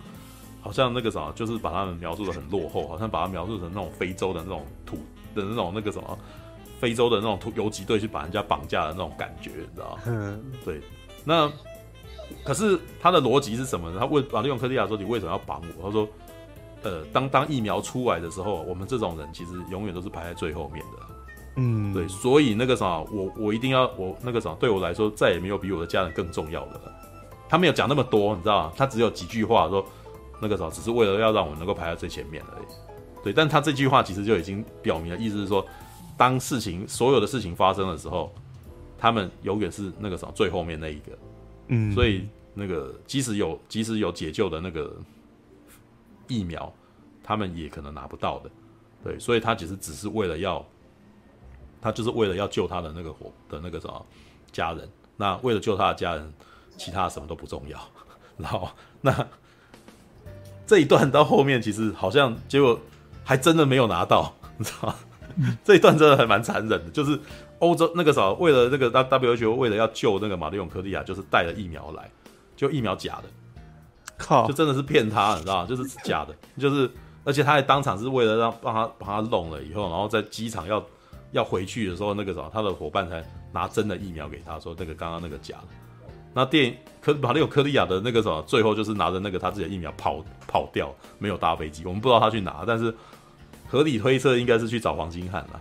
[0.59, 4.97] 好像那个什么就是把他们描述的很落后，好像把他描述成那种非洲的那种土
[5.33, 6.19] 的那种那个什么。
[6.77, 10.01] 非洲的那种土游击队去把人家绑架的那种感觉，你知道吗？
[10.05, 10.79] 嗯， 对。
[11.25, 11.51] 那
[12.41, 13.97] 可是他的逻辑是什么呢？
[13.99, 16.07] 他问玛丽永科利亚说：“你为什么要绑我？”他说
[16.83, 21.15] ：“呃，当当疫苗出来的时候，我们这种人其实永远都是排在最后面的。
[21.57, 22.07] 嗯，对。
[22.07, 26.93] 所以那个啥，我我一定要我那个啥，对我来说再也没有比我的家人更重要的了。
[27.47, 28.73] 他没有讲那么多，你知道吗？
[28.75, 29.85] 他只有几句话说
[30.41, 32.65] 那个啥，只是为了要让我能够排在最前面而已。
[33.23, 35.65] 对，但他这句话其实就已经表明了，意思是说。
[36.17, 38.29] 当事情所有的事情发生的时候，
[38.97, 41.17] 他们永远是那个什么最后面那一个，
[41.69, 44.93] 嗯，所以那个即使有即使有解救的那个
[46.29, 46.71] 疫苗，
[47.21, 48.49] 他们也可能拿不到的，
[49.03, 50.65] 对，所以他其实只是为了要，
[51.81, 54.05] 他就是为了要救他的那个伙的那个什么
[54.51, 56.33] 家人，那为了救他的家人，
[56.77, 57.77] 其他什么都不重要，
[58.37, 58.69] 然后
[59.01, 59.27] 那
[60.65, 62.79] 这一段到后面其实好像结果
[63.25, 64.95] 还真的没有拿到， 你知道吗？
[65.63, 67.17] 这一段真的还蛮残忍的，就是
[67.59, 72.09] 欧洲那个时候为了那个 WHO 为了要救那个马里永科利亚，就是带了疫苗来，
[72.55, 73.23] 就疫苗假的，
[74.19, 75.65] 靠，就真的是骗他，你知道？
[75.65, 76.91] 就是假的， 就是
[77.23, 80.85] 而且他还当场是为了让帮他帮他弄了以后，然后在机场要
[81.31, 85.67] 要回去的时候，那个什么他的伙伴才拿真的疫苗给他说那个刚刚那个假的。
[86.31, 92.93] 那电影科玛丽永科利亚的那个什么，最后就是拿着那个他自己的疫苗跑跑掉，没有搭飞机，我们不知道他去哪，但是
[93.67, 95.59] 合理推测应该是去找黄金汉了。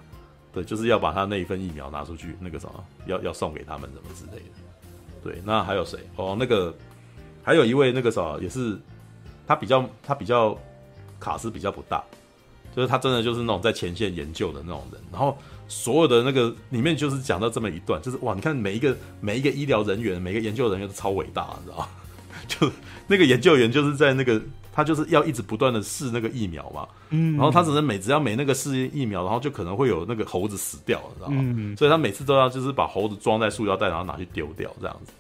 [0.53, 5.23] 对，就是要把他那一份疫苗拿出去，那个什么，要要送给他们什么之类的。
[5.23, 5.99] 对，那还有谁？
[6.17, 6.75] 哦，那个
[7.49, 8.79] 还有一位那个什么，也是
[9.47, 10.55] 他比较他比较
[11.19, 12.05] 卡斯比较不大，
[12.77, 15.01] 就是他真的就是那种在前线研究的那种人。
[15.11, 15.35] 然后
[15.67, 21.89] 所有的那个里面就是讲到这么一段，就是哇，你看每一个每一个医疗人员，每个研究人员都超伟大，你知道吗？
[22.47, 22.71] 就
[23.07, 24.41] 那个研究员就是在那个。
[24.71, 31.43] 他就是要一直不断的试那个疫苗嘛，嗯，然后他只能每只要每那个试疫苗，然后就可能会有那个猴子死掉，你知道吗？
[31.45, 35.13] 嗯，所以他每次都要就是把猴子装在塑料袋，然后拿去丢掉这样子。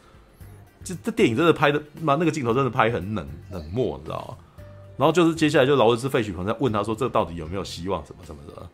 [0.88, 4.64] 这这电影真的拍的，妈那个镜头真的拍很冷冷漠，你知道吗？
[4.96, 8.68] 然后就是接下来就劳伦斯费许鹏在问他说，这到底有没有希望什么什么的，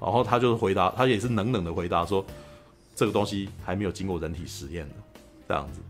[0.00, 2.24] 然后他就是回答，他也是冷冷的回答说，
[2.94, 4.94] 这个东西还没有经过人体实验的
[5.48, 5.80] 这样子。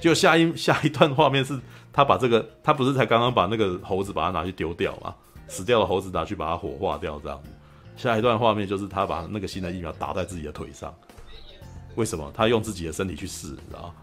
[0.00, 1.58] 就下一下一段画面是。
[1.92, 5.14] 他把这个，他不是才刚刚把那个猴子把它拿去丢掉吗？
[5.48, 7.48] 死掉的猴子拿去把它火化掉，这样子。
[7.96, 10.94] 下一段画面就是他把那个新的疫苗打在自己的腿上。
[11.94, 12.30] 为什么？
[12.36, 13.94] 他用自己的身体去试，你知道？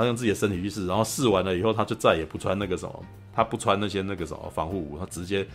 [0.00, 5.46] 他用自己的身体去试，然后试完了以后，他就再也不穿那个什么，他不穿那些那个什么防护服，他直接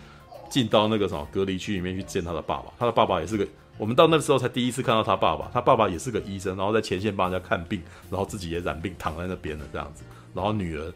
[0.50, 2.66] 进到那个什么隔离区里面去见他的爸爸。
[2.78, 5.50] 他的爸爸也是个，我们到那时候才第一次看到他爸爸。
[5.54, 10.04] 他爸爸也是个医生，然后在前线帮人家看病，然后自己也染病躺在那边的这样子。
[10.34, 10.94] 然后女儿。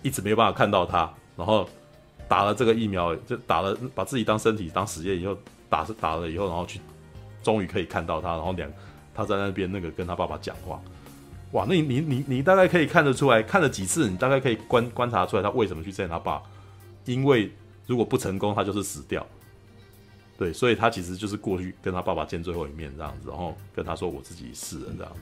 [0.00, 1.68] 一直没有办法看到他，然后
[2.28, 5.36] 打了这个疫苗，就打了，把自己当身体当实验以后
[5.68, 6.80] 打打了以后，然后去
[7.42, 8.70] 终于可以看到他，然后两
[9.12, 10.80] 他在那边那个跟他爸爸讲话，
[11.52, 16.42] 哇，那你你你你大概可以看得出来，看了几次，你大概可以观观察出来他为什么去见他爸，
[17.06, 17.50] 因为
[17.86, 19.26] 如果不成功，他就是死掉，
[20.36, 25.20] 对，所以他其实就是过去跟他爸爸见最后一面这样子，然后跟他说我自己死了这样子。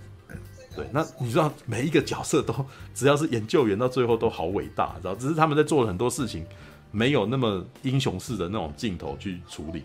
[0.75, 2.53] 对，那你知道每一个角色都
[2.93, 5.15] 只要是研究员，到最后都好伟大，知道？
[5.15, 6.45] 只是他们在做了很多事情，
[6.91, 9.83] 没有那么英雄式的那种镜头去处理。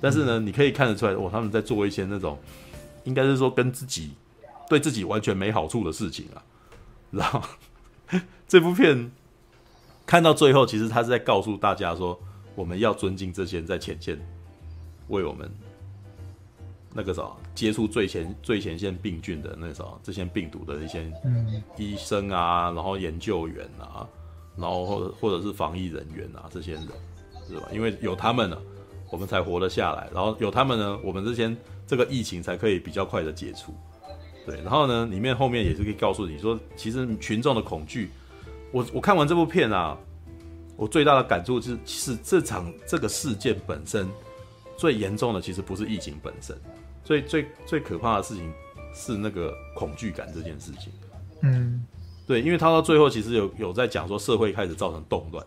[0.00, 2.36] 但是呢，你可以看得出来，哇，他们在做一些那种，
[3.04, 4.14] 应该是说跟自己
[4.68, 6.42] 对自己完全没好处的事情啊。
[7.10, 7.42] 然后
[8.48, 9.10] 这部片
[10.04, 12.18] 看到最后，其实他是在告诉大家说，
[12.54, 14.18] 我们要尊敬这些在前线
[15.08, 15.50] 为我们。
[16.98, 17.24] 那个啥，
[17.54, 21.12] 接触最前最前线病菌的那啥，这些病毒的一些
[21.76, 24.08] 医生啊，然后研究员啊，
[24.56, 26.80] 然后或者或者是防疫人员啊，这些人
[27.46, 27.68] 是吧？
[27.70, 28.56] 因为有他们呢，
[29.10, 30.08] 我们才活得下来。
[30.10, 31.54] 然后有他们呢，我们之前
[31.86, 33.74] 这个疫情才可以比较快的解除。
[34.46, 38.10] 对，然后呢，里面后面也是可以告诉你说，其实群众的恐惧，
[38.70, 39.98] 我我看完这部片啊，
[40.76, 44.08] 我最大的感触是，其实这场这个事件本身
[44.78, 46.56] 最严重的，其实不是疫情本身。
[47.02, 48.52] 最最最可怕的事情
[48.94, 50.92] 是那个恐惧感这件事情，
[51.42, 51.84] 嗯，
[52.26, 55.44] 对，因为他到最后其实有有在讲说社会开始造成动乱，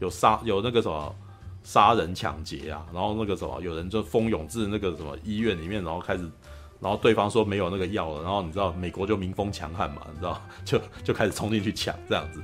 [0.00, 1.14] 有杀有那个什么
[1.62, 6.28] 杀人抢劫啊，然后那个什么有人就蜂拥至那个什么医院里面，然后开始，
[6.80, 12.42] 然后对方说没有那个药了，然后你知道美国就民风强悍嘛，你知道 就就开始冲进去抢这样子，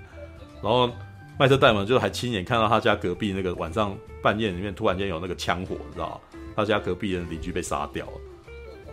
[0.63, 0.91] 然后
[1.39, 6.21] 麦特戴蒙就还亲眼看到他家隔壁那个晚上半夜里面突然间有那个枪火，你知道
[6.57, 8.13] 他家隔壁的邻居被杀掉了。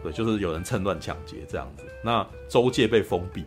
[0.04, 1.84] 对，就是有人趁乱抢劫这样子。
[2.04, 3.46] 那州界被封闭，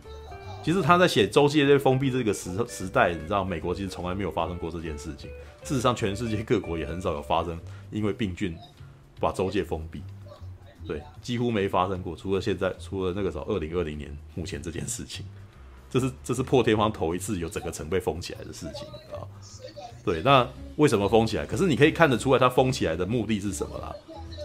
[0.63, 5.29] 其实他在写州界被封闭这个时时代，你知道，美国其实从来没有发生过这件事情。
[5.63, 7.59] 事实上，全世界各国也很少有发生，
[7.91, 8.57] 因为病菌
[9.19, 10.01] 把州界封闭，
[10.85, 12.15] 对，几乎没发生过。
[12.15, 15.25] 除了现在，除了那个时候，二零二零年目前这件事情，
[15.89, 19.25] 这是这是破天荒头一次有整个城被封起来的事情啊。
[20.03, 21.45] 对，那为什么封起来？
[21.45, 23.91] 可是你可以看得出来，它封起来的目的是什么啦？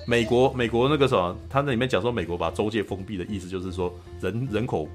[0.06, 4.88] 美国，美国那个什么，它那里面讲说，美国把州界封闭的意思就是说，人人口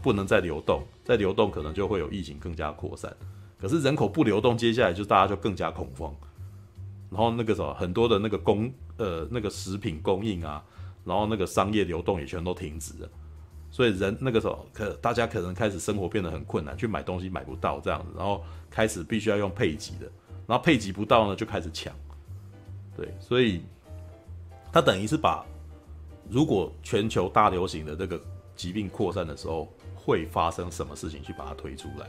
[0.00, 3.12] 不能再流动，再流动可能就会有疫情更加扩散。
[3.60, 6.14] 可是人口不流动，接下来就大家就更加恐慌。
[7.10, 10.64] 然后那个什么，很多的那个供呃那个食品供应啊，
[11.04, 13.08] 然后那个商业流动也全都停止了。
[13.70, 20.10] 所以人那个时候可大家可能开始生活变得很困难，去买东西买不到这样子，然后开始必须要用配给的，
[20.46, 21.94] 然后配给不到呢就开始抢。
[22.96, 23.62] 对，所以。
[24.74, 25.44] 他等于是把，
[26.30, 28.18] 如果全球大流行的这个
[28.56, 32.08] 疾病扩散的时候会发生什么事情，去把它推出来，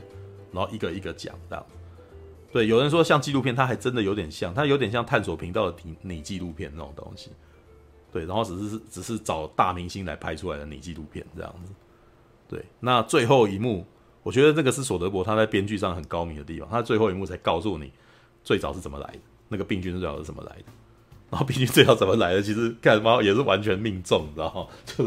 [0.50, 1.66] 然后一个一个讲这样。
[2.50, 7.32] 对，有人说像纪录片，它还真的有点像，它有点像探索频道的拟拟纪录片那种东西。
[8.14, 11.72] 对，然后只是只是找大明星来拍出来的你纪录片这样子。
[12.48, 13.84] 对，那最后一幕，
[14.22, 17.90] 我觉得那个是索德伯他在编剧上很高明的地方，他最后一幕才告诉你
[18.44, 20.64] 最早是怎么来的，那个病菌最早是怎么来的，
[21.28, 24.68] 然后病菌最早怎么来的，其实干嘛也是完全命中，你知道吗？
[24.86, 25.04] 就，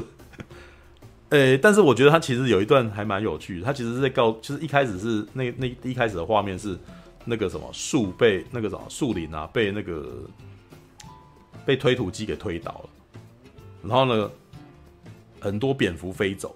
[1.30, 6.78] 呃、欸，但是我觉得他其实有一段还蛮有趣的，他其实是在告，就是一开始是那那一开始的画面是
[7.24, 10.24] 那个什么树被那个什么树林啊被那个
[11.66, 12.89] 被推土机给推倒了，
[13.88, 14.29] 然后呢
[15.39, 16.55] 很多蝙蝠飞走。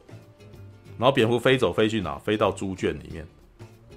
[0.98, 2.20] 然后蝙蝠飞走飞去哪？
[2.20, 3.26] 飞到猪圈里面，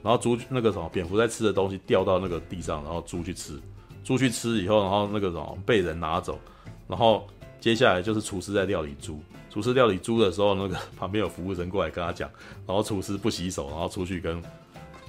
[0.02, 3.60] 然后猪那个什么蝙蝠在吃的东西掉到那个地上，然后猪去吃，
[4.02, 6.38] 猪去吃以后，然后那个什么被人拿走，
[6.88, 7.26] 然后
[7.60, 9.20] 接下来就是厨师在料理猪，
[9.50, 12.30] 厨师料理猪的时候，那个旁边有服务生过来跟他讲，
[12.66, 14.42] 然后厨师不洗手，然后出去跟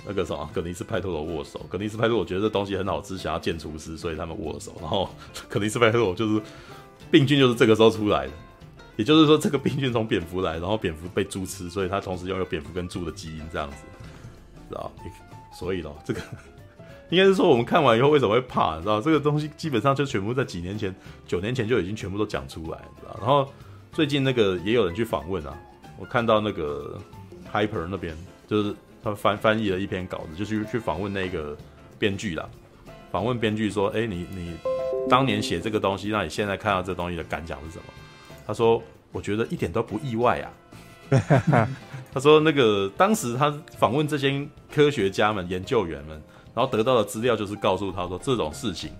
[0.05, 5.09] 那个什么肯尼斯派托罗握手，肯尼斯派托罗觉得这东西很好吃，想要见厨师，所以他们握手，然后
[5.47, 6.41] 肯尼斯派托罗就是
[7.15, 8.33] 病菌就是这个时候出来的。
[8.97, 13.77] 也就是说，这个病菌从蝙蝠来，然后蝙蝠被猪吃，所以它同时拥有蝙蝠跟猪的基因，这样子，
[14.69, 14.91] 知道？
[15.53, 16.21] 所以咯， 这个
[17.09, 18.79] 应该是说，我们看完以后为什么会怕？
[18.79, 18.99] 知道？
[18.99, 20.93] 这个东西基本上就全部在几年前、
[21.25, 23.15] 九年前就已经全部都讲出来，知道？
[23.19, 23.49] 然后
[23.91, 25.57] 最近那个也有人去访问啊，
[25.97, 26.97] 我看到那个
[27.51, 28.15] Hyper 那边，
[28.47, 31.57] 就是他翻翻译了一篇稿子，就去去访问那个
[31.99, 32.47] 编剧啦，
[33.11, 34.53] 访问编剧说：“哎，你你
[35.09, 37.83] 当年写这个东西，让你现在看到这东西的感想是什么？”
[38.45, 38.81] 他说
[39.11, 40.51] ：“我觉得一点都不意外啊。
[42.13, 46.21] ”他说：“那个当时他访问这些科学家们、研究员们，
[46.53, 48.91] 然后得到的资料就是告诉他说，这种事情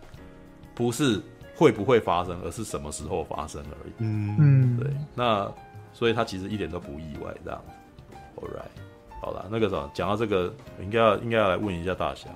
[0.74, 1.22] 不是
[1.56, 4.92] 会不会发生，而是什么时候发生而已。”嗯嗯，对。
[5.14, 5.52] 那
[5.94, 7.64] 所以他其实一点都不意外，这样。
[8.36, 12.30] All right，好了，那个什么，讲到这个，应该要应该要来问一下大侠，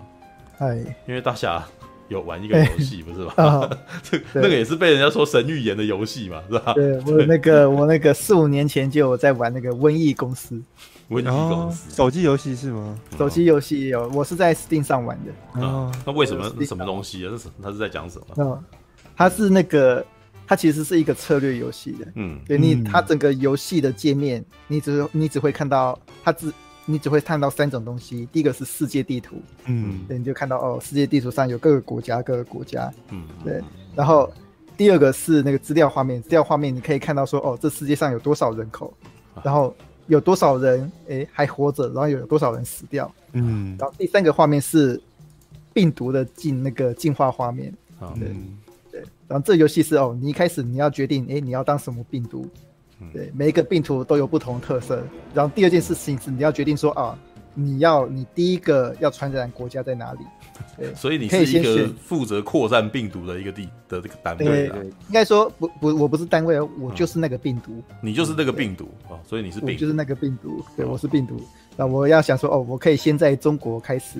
[0.59, 1.63] 哎，因为大侠。
[2.09, 3.33] 有玩一个游戏不是吧？
[3.37, 6.73] 哦 这那个也是被人家说神预言的游戏嘛，是吧？
[6.73, 10.61] 对，我那个我那个四五年前就有在玩那个瘟疫公司，
[11.09, 12.99] 瘟疫公司、哦、手机游戏是吗？
[13.17, 15.61] 手机游戏有，我是在 Steam 上玩的。
[15.61, 17.29] 哦，那为什么是什么东西啊？
[17.31, 18.43] 这是他是在讲什么？
[18.43, 18.63] 哦，
[19.15, 20.05] 它是那个，
[20.47, 22.07] 它其实是一个策略游戏的。
[22.15, 26.51] 嗯，对你，它整个游戏的界面，你只你只会看到它只。
[26.91, 29.35] 你只会看到三种东西，第一个是世界地图，
[29.65, 33.61] 嗯，对，你就看到哦，世界地图上有各个国家，各个国家，嗯，对。
[33.95, 34.27] 然后
[34.75, 38.91] 第二个是那个资料画面，资料画面你可以看到说哦，这世界上有多少人口，
[39.43, 39.71] 然后
[40.07, 43.77] 有多少人诶还活着，然后有多少人死掉，嗯。
[43.77, 44.99] 然后第三个画面是
[45.71, 47.71] 病毒的进那个进化画面，
[48.15, 48.57] 对、嗯、
[48.91, 49.03] 对。
[49.27, 52.49] 然后这游戏是哦，你一开始你要决定诶你要当什么病毒。
[53.13, 55.03] 对，每一个病毒都有不同的特色。
[55.33, 57.17] 然后第二件事情是，你要决定说啊，
[57.53, 60.19] 你要你第一个要传染国家在哪里？
[60.77, 64.75] 对， 所以你是一个负责扩散病毒的一个地的这个单位啊。
[64.75, 67.71] 对，对，应该说不不，我不是单位哦，我就是那个病毒。
[67.89, 70.63] 嗯、你就是那个病毒啊，所以你是病就是那个病毒。
[70.75, 71.41] 对，我是病毒。
[71.77, 74.19] 那我要想说哦，我可以先在中国开始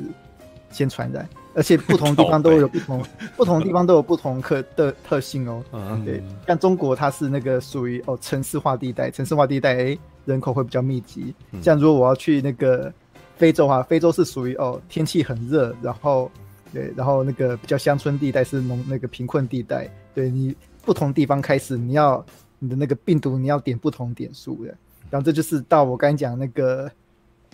[0.71, 1.27] 先传染。
[1.55, 3.03] 而且不同地方都有不同，
[3.35, 5.63] 不同地方都有不同特 的特性哦。
[5.73, 11.33] 嗯，对，像中国它是那个属于哦城市化地带，城市化地带诶人口会比较密集。
[11.61, 12.93] 像如果我要去那个
[13.35, 16.31] 非洲啊，非洲是属于哦天气很热，然后
[16.71, 19.89] 对，然后那个比较乡村地带是农那个贫困地带。
[20.13, 20.55] 对，你
[20.85, 22.23] 不同地方开始，你要
[22.59, 24.73] 你的那个病毒你要点不同点数的。
[25.09, 26.89] 然后这就是到我刚才讲那个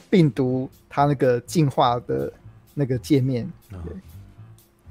[0.09, 2.31] 病毒它那个进化的。
[2.77, 3.93] 那个界面，对，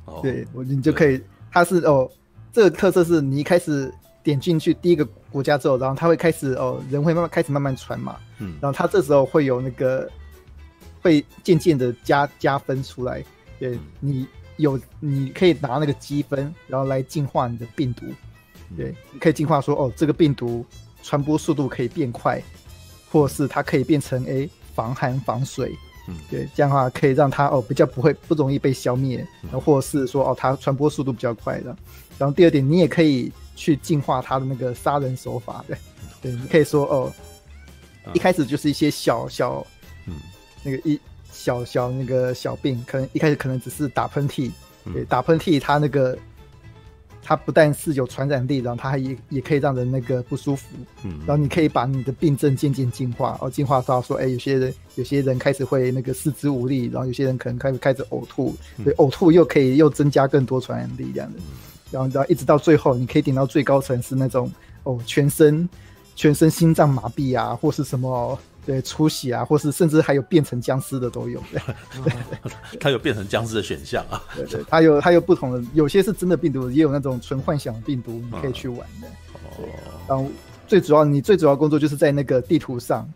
[0.07, 1.21] 哦、对我你就可以，
[1.53, 2.11] 它是哦，
[2.51, 10.11] 这个特色是你一开始点进去第一个国家之后，然后它会开始哦，人会慢慢开始慢慢传嘛，嗯，然后它这时候会有那个
[11.03, 13.23] 会渐渐的加加分出来，
[13.59, 14.27] 对，你
[14.57, 18.07] 有你可以拿那个积分，然后来进化你的病毒，
[18.79, 20.65] 对，你可以进化说哦，这个病毒
[21.03, 22.43] 传播速度可以变快，
[23.11, 25.77] 或是它可以变成诶防寒防水。
[26.07, 31.77] 嗯，对，这样的话可以让它哦比较不会不容易被消灭，然后或者是说哦它传播速度比较快的。
[32.19, 35.77] 然后第二点，你也可以去进化它的那个杀人手法，对，
[36.23, 37.13] 对，你可以说哦，
[38.13, 39.67] 一开始就是一些小小，
[40.07, 40.15] 嗯，
[40.63, 41.01] 那个一
[41.33, 44.51] 小小那个小病，可能一开始可能只是打喷嚏，
[44.93, 46.17] 对，嗯、打喷嚏它那个。
[47.27, 50.67] 它不但是有传染力，然后它还也也可以让人那个不舒服。
[51.03, 58.55] 嗯，然后你可以把你的病症渐渐进化，哦，进化到说，哎，有些人有些人开始会那个四肢无力，然后有些人可能开始开始呕吐，
[58.85, 61.39] 对，呕吐又可以又增加更多传染力这样的。
[61.91, 64.53] 然后，然后一直到最后，你可以点到最高层是那种
[64.83, 65.67] 哦，全身
[66.15, 68.39] 全身心脏麻痹啊，或是什么。
[68.67, 71.43] 对，出血啊，或是甚至还有变成僵尸的都有。
[71.53, 72.13] 对，
[72.81, 74.23] 它有变成僵尸的选项啊。
[74.35, 79.09] 对对，它有它有不同的，有些是真的病毒，也有那种纯幻想病毒，你可以去玩的。
[79.35, 79.69] 嗯、对，
[80.09, 80.27] 然后
[80.67, 83.09] 最主要你最主要工作就是在那个地图上，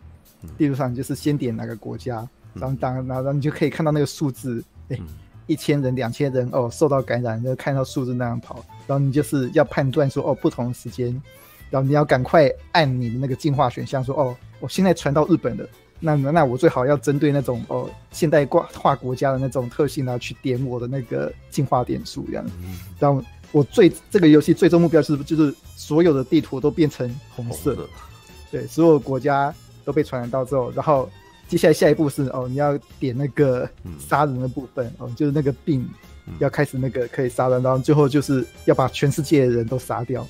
[0.56, 4.98] 地图上就是先点哪个国家，然后当然后你就可以看到那个数字，哎，
[5.46, 11.20] 一千人、两千人哦受到感染，就看到数字那样跑，然后你就是要判断说哦不同时间，
[11.70, 15.66] 然后你要赶快按你的那个进化选项说哦我现在传到日本了。
[16.00, 22.46] 那那我最好要针对那种哦现代化国家的那种特性啊，去点我的那个进化点数这样。
[23.00, 27.82] 然后我最这个游戏最终目标是就是所有的地图都变成红色，的
[28.52, 29.52] 对，所有国家
[29.84, 31.10] 都被传染到之后，然后
[31.48, 35.84] 接下来下一步是哦你要点那个杀人的部分哦，就是那个病
[36.38, 40.24] 要开始那个可以杀人，然后最后就是要把全世界的人都杀掉。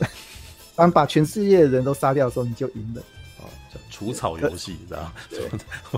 [0.79, 3.03] 当把全世界的人都杀掉的时候，你就赢了。
[3.41, 5.01] 哦，叫除草游戏，知道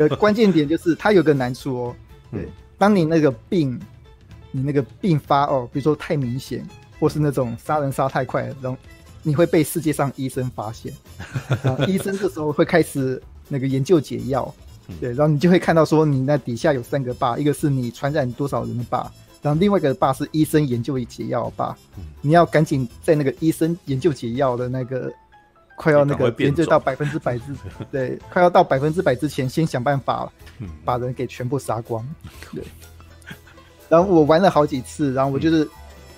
[0.08, 0.16] 吗？
[0.16, 1.96] 关键点就是它有个难处哦。
[2.32, 3.78] 对，当你那个病，
[4.50, 6.66] 你那个病发哦，比如说太明显，
[6.98, 8.76] 或是那种杀人杀太快，然后
[9.22, 10.90] 你会被世界上医生发现。
[11.62, 14.54] 然 后医生这时候会开始那个研究解药，
[14.98, 19.06] 对，然后你就会看到说，你那底下有三个 bar，一个是你传染多少人的 bar，
[19.42, 21.74] 然后另外一个 bar 是医生研究解药的 bar，
[22.20, 25.12] 你要赶紧在那个医生研究解药的那个。
[25.76, 27.56] 快要那个研究到百分之百之，
[27.90, 30.30] 对，快要到百分之百之前，先想办法
[30.84, 32.06] 把人给全部杀光。
[32.52, 32.62] 对，
[33.88, 35.66] 然后我玩了好几次，然后我就是，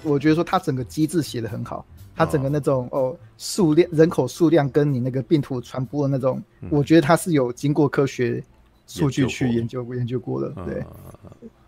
[0.03, 8.43] 我觉得说他整个机制写的很好，他整个那种哦数量人口数量跟你那个病毒传播的那种，我觉得他是有经过科学
[8.89, 9.95] 数据去研究过。
[9.95, 10.51] 研究过的。
[10.67, 10.85] 对，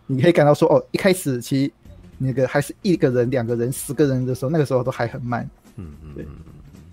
[0.07, 1.71] 你可以感到说哦，一开始其实
[2.17, 5.49] 那个还是一个人、两个人、十个人的时候，那个时候都还很慢。
[5.77, 6.25] 嗯嗯，对。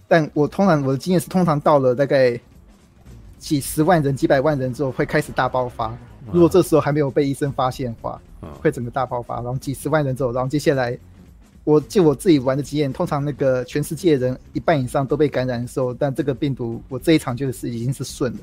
[0.08, 2.38] 但我通常我的经验是，通常到了大概
[3.38, 5.96] 几十万人、几百万人之后，会开始大爆发。
[6.30, 8.20] 如果这时候还没有被医生发现的话，
[8.60, 9.36] 会整个大爆发。
[9.36, 10.96] 然后几十万人之后，然后接下来，
[11.64, 18.38] 我就我自己玩的经验，通常那个全世界人一半以上都被感染的时候，但这个病毒我这一场就是已经是顺了，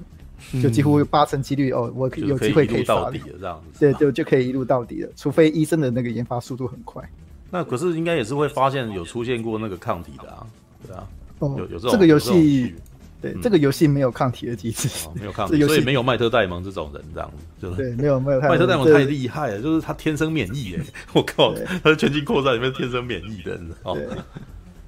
[0.61, 3.79] 就几乎有八成几率哦，我有机会可以到底了这样子。
[3.79, 7.03] 对，就就可以一路到底了，除非医生的那个研发速度很快。
[7.51, 10.45] 那可是应该也是会发现有出现过那个抗体的啊，
[10.85, 11.07] 对啊。
[11.39, 12.75] 哦，有有这种这个游戏，
[13.21, 18.41] 对这个游戏没有抗体的机制，没有抗体，所以没有麦特戴蒙这种人这样子，就是对，没有没有。
[18.41, 20.83] 麦特戴蒙太厉害了，就是他天生免疫哎，
[21.13, 24.01] 我靠，他是全境扩散里面天生免疫的，你知道吗？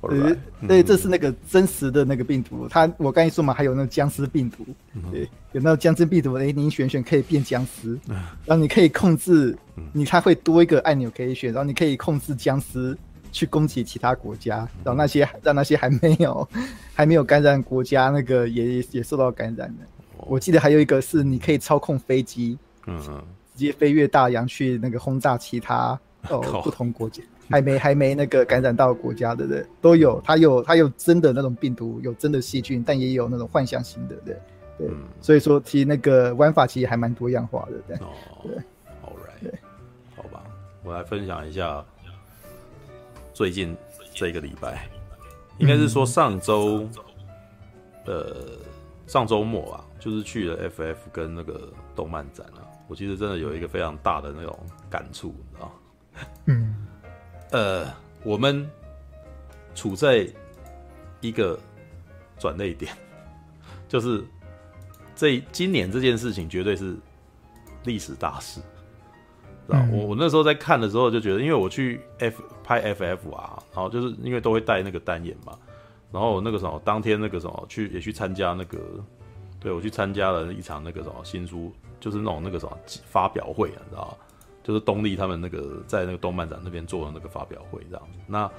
[0.09, 0.37] 对，
[0.67, 4.65] 对，这是那个真实的那个病毒，它我刚才说嘛，还有那个僵尸病毒，
[5.11, 7.99] 对，有那个僵尸病毒，哎，你选选可以变僵尸，
[8.45, 9.57] 然后你可以控制，
[9.93, 12.97] 你它会多一个按钮可以选，然后你可以控制僵尸。
[13.33, 16.45] 去攻击其他国家，然后那些让那些还没有
[16.93, 19.85] 还没有感染国家那个也也受到感染的。
[20.27, 22.99] 我记得还有一个是你可以操控飞机，嗯，
[23.55, 25.97] 直接飞越大洋去那个轰炸其他
[26.27, 30.21] 哦 不同国家还没还没那个感染到国家的人都有。
[30.21, 34.35] 它有它有真的那种病毒，有真的细菌，但也有那种幻想型的，对
[34.77, 34.89] 对。
[35.21, 37.97] 所以说其实那个玩法其实还蛮多样化的，对
[38.43, 38.57] 对。
[39.03, 39.53] All right，对，
[40.15, 40.43] 好吧，
[40.83, 41.83] 我来分享一下。
[43.33, 43.75] 最近
[44.13, 44.87] 这个礼拜，
[45.57, 46.87] 应该是说上周，
[48.05, 48.35] 呃，
[49.07, 52.61] 上周末啊，就是去了 FF 跟那个动漫展啊。
[52.87, 55.71] 我其实真的有一个非常大的那种感触，你知道？
[56.45, 56.75] 嗯，
[57.51, 57.93] 呃，
[58.23, 58.69] 我们
[59.75, 60.27] 处在
[61.19, 61.59] 一个
[62.39, 62.91] 转捩点，
[63.87, 64.23] 就是
[65.15, 66.95] 这今年这件事情绝对是
[67.83, 68.59] 历史大事。
[69.89, 75.57] 我我那时候在看的时候就觉得，因为我去 F 拍 FF 啊，然后就是因为都会带那个单眼嘛，
[76.11, 78.77] 然后那个什么当天那个什么去也去参加那个，
[79.61, 81.71] 对我去参加了一场那个什么新书，
[82.01, 84.17] 就是那种那个什么发表会啊，你知道吗？
[84.63, 88.19] 就是东立他们那个在那个动漫展那边做的那个发表会这样子。
[88.27, 88.49] 那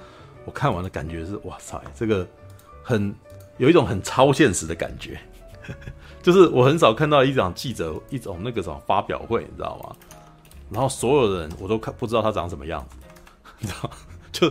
[0.44, 2.26] 我看完的感觉是，哇塞，这个
[2.82, 3.14] 很
[3.58, 5.20] 有一种很超现实的感觉，
[6.22, 9.96] 就是我很少看到一场记者一种那个什么发表会，你知道吗？
[10.70, 12.96] 然后所有人我都看不知道他长什么样子，
[13.58, 13.90] 你知道，
[14.32, 14.50] 就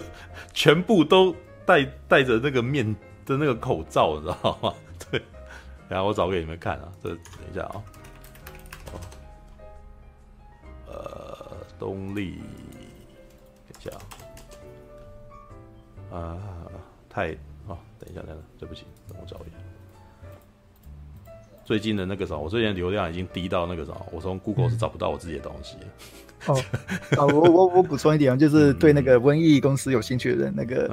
[0.54, 1.36] 全部都
[1.66, 2.86] 戴戴着那个面
[3.26, 4.74] 的那个口罩，你知道吗？
[5.10, 5.20] 对，
[5.90, 7.20] 然后我找给你们看啊，这等
[7.52, 7.84] 一下啊，
[10.88, 11.31] 呃，
[11.82, 12.36] 东立，
[13.68, 13.90] 等一下。
[16.16, 16.70] 啊，啊，
[17.10, 17.32] 太，
[17.68, 19.56] 啊，等一下，等一下，对不起，等我找一下。
[21.66, 25.78] 最近的那个什么，我最近流量已经低到那个什么，我从 Google 是找不到我自己的东西。
[26.46, 26.56] 哦，
[27.18, 30.88] 啊，我我我补充一点啊，就是对那个瘟疫公司有兴趣的人，那个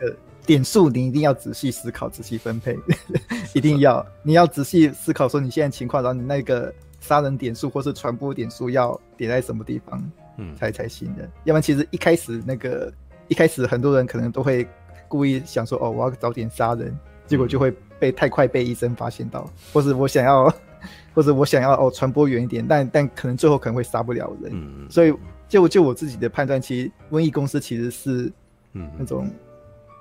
[0.00, 0.10] 呃
[0.44, 2.76] 点数你一定要仔细思考、仔细分配，
[3.54, 10.02] 一定要你要仔细思考说你现在情况，然后你那个杀人点数或是传播点数要点在什么地方，
[10.36, 11.22] 嗯，才才行的。
[11.44, 12.92] 要不然其实一开始那个
[13.28, 14.66] 一开始很多人可能都会
[15.08, 16.96] 故意想说，哦，我要早点杀人。
[17.26, 20.54] 结果就会被太快被医生发现到，或是我想要，
[21.14, 24.52] 或者我想要哦传播远一点，但但可能最后可能会杀不了人。
[24.54, 25.14] 嗯，所以
[25.48, 28.30] 就就我自己的判断，其实瘟疫公司其实是
[28.74, 29.26] 嗯那种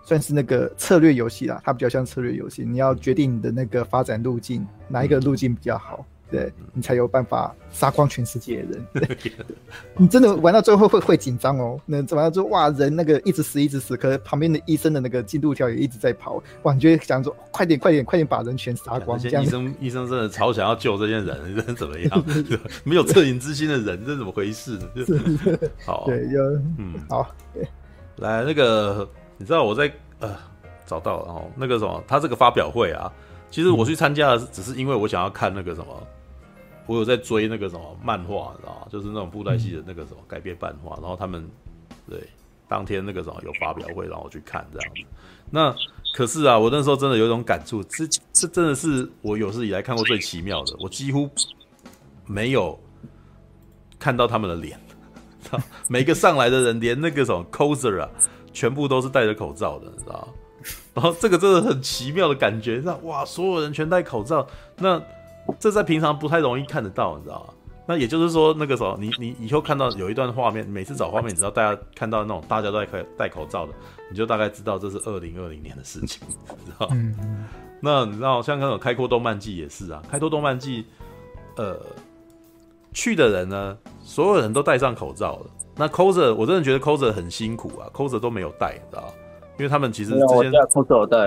[0.04, 6.06] 算是那个策略游戏啦，它比较像策略游戏，你要决定你的那个发展路径，哪一个路径比较好。
[6.32, 8.86] 对，你才有办法杀光全世界的人。
[8.94, 9.32] 对，
[9.98, 11.80] 你真的玩到最后会会紧张哦。
[11.86, 16.42] 那玩到最后哇，人那个一直死一直死，可是旁边的医生的那个进度条也一直在跑。
[16.64, 19.20] 哇，你就会想说，快点快点快点把人全杀光。
[19.20, 22.26] 这样医生医生真的超想要救这些人，人怎么样？
[22.84, 24.88] 没有恻隐之心的人，这怎么回事呢？
[25.86, 26.40] 好，对，就
[26.78, 27.30] 嗯好。
[28.18, 29.08] 来那个，
[29.38, 30.36] 你知道我在呃
[30.86, 33.12] 找到了哦，那个什么，他这个发表会啊，
[33.54, 36.08] 其实我去参加的只是因为我想要看那个什么。
[36.86, 38.88] 我有在追那个什么漫画，你知道吗？
[38.91, 41.47] 就是那种布袋戏的那个什么改编漫画，然后他们
[42.10, 42.22] 对
[42.68, 45.01] 当天那个什么有发表会，让我去看这样子。
[45.49, 45.74] 那
[46.14, 50.76] 可是啊，我那时候真的有一种感触，这这真的是我有史以来看过最奇妙的。
[50.80, 51.30] 我几乎
[52.26, 52.78] 没有
[53.97, 54.78] 看到他们的脸，
[55.88, 58.10] 每个上来的人连那个什么 coser 啊，
[58.51, 60.28] 全部都是戴着口罩的，你知道吗？
[60.93, 64.47] 然后这个真的很奇妙的感觉，让哇，所有人全戴口罩，
[64.78, 65.01] 那。
[65.59, 67.53] 这在平常不太容易看得到，你知道吗？
[67.86, 73.74] 那也就是说，那个时候你你以后看到有一段画面，每次找画面，你知道大家看到那种大家都在戴戴口罩的，
[74.09, 76.26] 你就大概知道这是二零二零年的事情，
[76.66, 76.88] 知道？
[76.91, 77.14] 嗯。
[77.82, 80.86] 那你知道像那种开阔动漫季也是啊，开拓动漫季，
[81.57, 81.78] 呃，
[82.93, 85.47] 去的人呢，所有人都戴上口罩了。
[85.76, 89.14] 那 coser 我真的觉得 coser 很辛苦啊，coser 都没有戴，你知道？
[89.58, 91.18] 因为他们其实之前 coser 有戴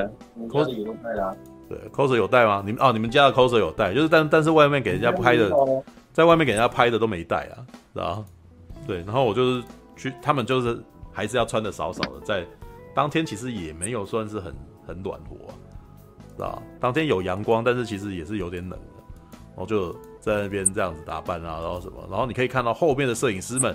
[0.48, 1.34] ，coser 也有戴啦。
[1.68, 2.62] 对，coser 有带吗？
[2.64, 5.50] 你们哦，你们家的 coser 有带，就是但但是外面给人家拍的，
[6.12, 8.24] 在外面给人家拍的都没带啊，知道？
[8.86, 9.64] 对，然后我就是
[9.96, 10.80] 去，他们就是
[11.12, 12.46] 还是要穿的少少的，在
[12.94, 14.54] 当天其实也没有算是很
[14.86, 15.54] 很暖和啊，
[16.36, 16.62] 知道？
[16.78, 19.02] 当天有阳光，但是其实也是有点冷的，
[19.32, 23.74] 然后就在那边这样子打扮啊，然后什么，然后你可以看到后面的摄影师们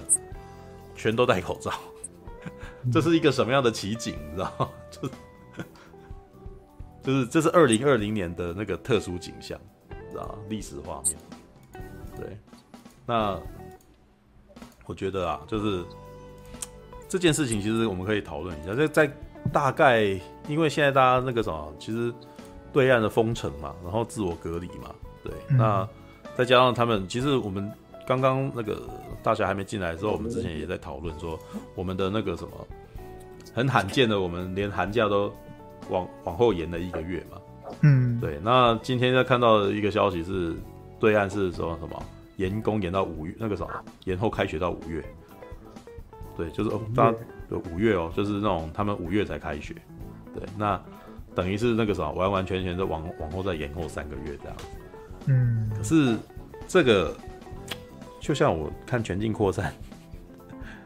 [0.95, 1.71] 全都戴口罩，
[2.91, 4.69] 这是一个什么样的奇景，你知道吗？
[4.89, 5.09] 就。
[7.03, 9.59] 就是这是二零二零年的那个特殊景象，
[10.11, 11.17] 知道历史画面。
[12.15, 12.37] 对，
[13.07, 13.39] 那
[14.85, 15.83] 我觉得啊，就是
[17.09, 18.75] 这件事情，其实我们可以讨论一下。
[18.75, 19.11] 在在
[19.51, 20.03] 大概，
[20.47, 22.13] 因为现在大家那个什么，其实
[22.71, 25.33] 对岸的封城嘛，然后自我隔离嘛，对。
[25.49, 25.89] 嗯、那
[26.35, 27.73] 再加上他们，其实我们
[28.07, 28.81] 刚刚那个
[29.23, 31.39] 大侠还没进来的时候，我们之前也在讨论说，
[31.75, 32.67] 我们的那个什么
[33.53, 35.31] 很罕见的，我们连寒假都。
[35.89, 37.37] 往往后延了一个月嘛，
[37.81, 38.39] 嗯，对。
[38.41, 40.55] 那今天在看到的一个消息是，
[40.99, 42.01] 对岸是说什么
[42.37, 43.69] 延工延到五月，那个什么
[44.05, 45.03] 延后开学到五月。
[46.37, 47.13] 对，就是哦，大
[47.49, 49.75] 五月哦，就是那种他们五月才开学。
[50.33, 50.79] 对，那
[51.35, 54.65] 等于是那个什么完完全全的往往后再延后三个月这样子。
[55.25, 56.15] 嗯，可是
[56.67, 57.13] 这个
[58.31, 59.73] 就像我看全境扩散，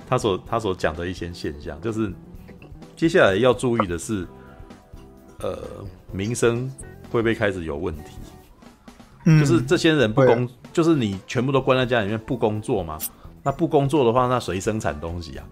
[0.07, 2.11] 他所他所讲的一些现象，就是
[2.95, 4.27] 接下来要注意的是。
[5.39, 5.59] 呃，
[6.13, 6.71] 民生
[7.11, 8.13] 会不会开始有问题？
[9.25, 12.97] 嗯，就是这些人不工，就是你全部都关在家里面不工作嘛？
[13.43, 15.45] 那不工作的话，那谁生产东西啊？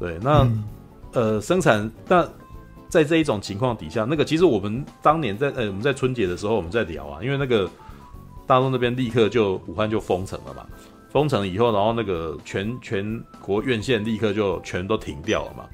[0.00, 0.64] 对，那、嗯、
[1.12, 2.28] 呃，生产那
[2.88, 7.70] 在这一种情况底下，那个其实我们当年在呃我们在春节的时候我们在聊啊，因为那个
[8.48, 10.66] 大陆那边立刻就武汉就封城了嘛，
[11.12, 15.64] 封城以后，然后那个全全国院线立刻就全都停掉了嘛。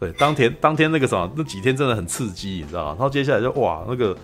[0.00, 2.88] 对，当天当天那个什么，那几天真的很刺激，你知道吗？
[2.90, 4.16] 然后接下来就哇，那个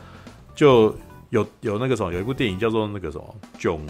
[0.55, 0.93] 就
[1.29, 3.81] 有有那个什么，有一部电影叫做那个什么囧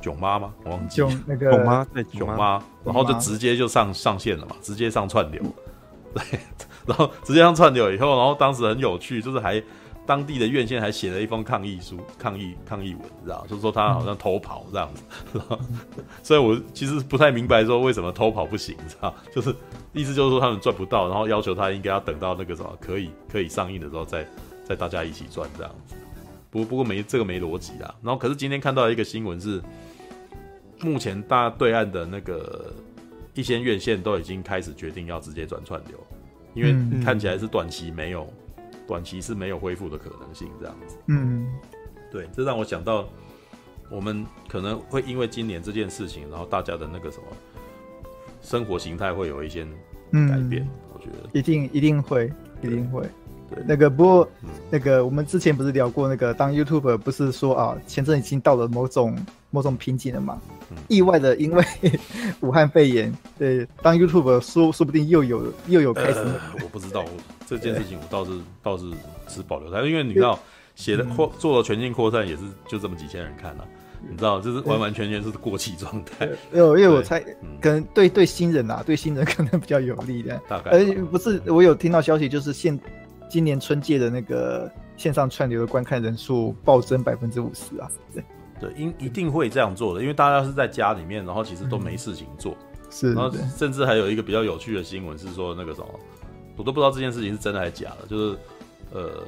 [0.00, 0.54] 囧妈吗？
[0.62, 5.42] 我忘记囧那个囧妈对囧妈，然后就直接就上上线了嘛，直接上串流，
[6.14, 6.38] 对，
[6.86, 9.60] 然后直接上串流以后，然后当时很有趣，就是还。
[10.04, 13.46] 当地的院线还写了一封抗议书、抗议抗议文，知道？
[13.48, 15.02] 就是说他好像偷跑这样子，
[15.50, 15.58] 嗯、
[16.22, 19.14] 所以我其实不太明白说为什么偷跑不行，知道？
[19.32, 19.54] 就是
[19.92, 24.26] 意思就是说他们赚不到，然后要求他应该要等到那个什么可以可以上映的时候再
[24.64, 25.94] 再大家一起赚这样子。
[26.50, 27.94] 不不过没这个没逻辑啦。
[28.02, 29.62] 然后可是今天看到一个新闻是，
[30.80, 32.72] 目前大对岸的那个
[33.34, 35.96] 一些院线都已经开始决定要直接转串流，
[36.54, 38.30] 因为看起来是短期没有。
[38.92, 40.98] 短期是没有恢复的可能性，这样子。
[41.06, 41.50] 嗯，
[42.10, 43.08] 对，这让我想到，
[43.90, 47.24] 我们可能会因为今年这件事情，然后大家的那个什么
[48.42, 49.64] 生活形态会有一些
[50.12, 50.62] 改变。
[50.62, 52.30] 嗯、我觉得一定一定会，
[52.60, 53.08] 一定会。
[53.54, 59.16] 对，那个不过、嗯、那个我们之前不是聊过那个当 YouTuber 不是说啊，前阵已经到了某种
[59.50, 60.40] 某种瓶颈了嘛？
[60.70, 61.64] 嗯、意外的，因为
[62.40, 66.34] 武汉肺炎，对，当 YouTuber 说说不定又有又有开始、呃。
[66.62, 67.04] 我不知道。
[67.44, 68.30] 这件事情我倒是
[68.62, 68.84] 倒是
[69.28, 70.38] 持保留态度，因为你知道
[70.74, 73.68] 写的扩做了全境扩散也是就这么几千人看了、啊，
[74.08, 76.26] 你知道就是完完全全是过气状态。
[76.50, 77.20] 因为因为我猜
[77.60, 80.40] 可能对对新人啊，对新人可能比较有利的。
[80.48, 82.78] 大概而不是我有听到消息，就是现
[83.28, 87.90] 今年春季的那个线上串流的观看人数暴增百分之五十啊。
[88.14, 88.24] 对
[88.60, 92.52] 对，应一定会这样做的，因为大家是在家里面，然后其实都没事情做。
[92.52, 95.88] 嗯是，然后甚至还有一个比较有趣的新闻是说，那个什么，
[96.58, 98.38] 我都不知道这件事情是真的还是假的，就是
[98.92, 99.24] 呃，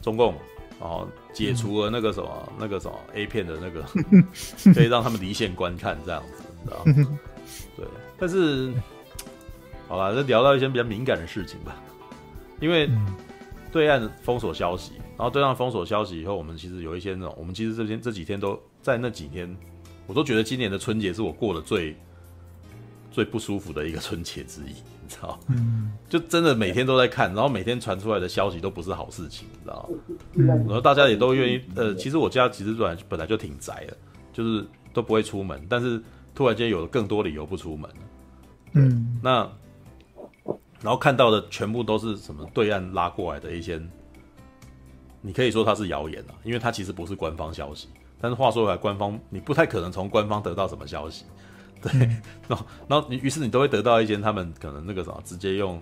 [0.00, 0.34] 中共
[0.80, 3.84] 然后解除了那个什么、嗯、那个什么 A 片的那个，
[4.72, 7.18] 可以让他们离线观看这样子，你知道吗？
[7.76, 7.86] 对，
[8.18, 8.72] 但是
[9.86, 11.76] 好吧，就聊到一些比较敏感的事情吧，
[12.60, 12.88] 因为
[13.72, 19.52] 对岸封锁消息，然后对岸封锁消息以后，我们其实有一些那种，我们其实这边这几天都在那几天，
[20.06, 21.96] 我都觉得今年的春节是我过得最。
[23.14, 25.38] 最不舒服的一个春节之一，你知道？
[25.48, 29.90] 嗯，就真的每天都在看，然后每天传出来的消息都不是好事情，你知道？
[30.32, 33.94] 嗯，然后大家也都愿意，呃，其实我家其实本来本来就挺宅的，
[34.32, 34.64] 就是
[34.94, 36.02] 都不会出门，但是
[36.34, 37.90] 突然间有了更多理由不出门。
[38.72, 39.46] 嗯，那
[40.82, 43.80] 然后看到的全部都是什么对岸拉过来的一些，
[45.20, 47.88] 你可以说它是谣言啊，因为它其实不是官方消息。
[48.20, 51.24] 但是话说回来，官方你不太可能从官方得到什么消息。
[51.80, 51.92] 对，
[52.48, 55.80] 然后，然后你于是你都会得到一些他们可能那个什么，直接用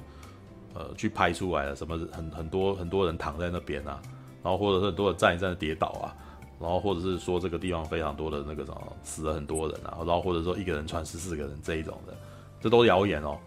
[0.74, 4.00] 呃去拍出来的什么很很多很多人躺在那边啊，
[4.42, 6.16] 然后或者是很多人站一站的跌倒啊，
[6.58, 12.14] 然后或者是说这个地方非常多的那个什么死了很多人啊，然后或者说一个人传十四个人这一种的，
[12.60, 13.38] 这都谣言哦。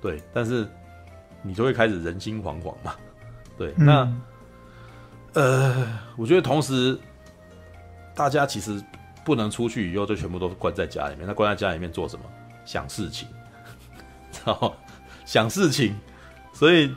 [0.00, 0.66] 对，但是
[1.42, 2.94] 你就会开始人心惶惶嘛。
[3.56, 4.02] 对，那、
[5.34, 6.98] 嗯、呃，我觉得同时
[8.14, 8.82] 大家其实。
[9.24, 11.26] 不能出去以后就全部都关在家里面。
[11.26, 12.24] 那关在家里面做什么？
[12.64, 13.28] 想事情，
[14.32, 14.74] 知道
[15.26, 15.94] 想事情。
[16.54, 16.90] 所以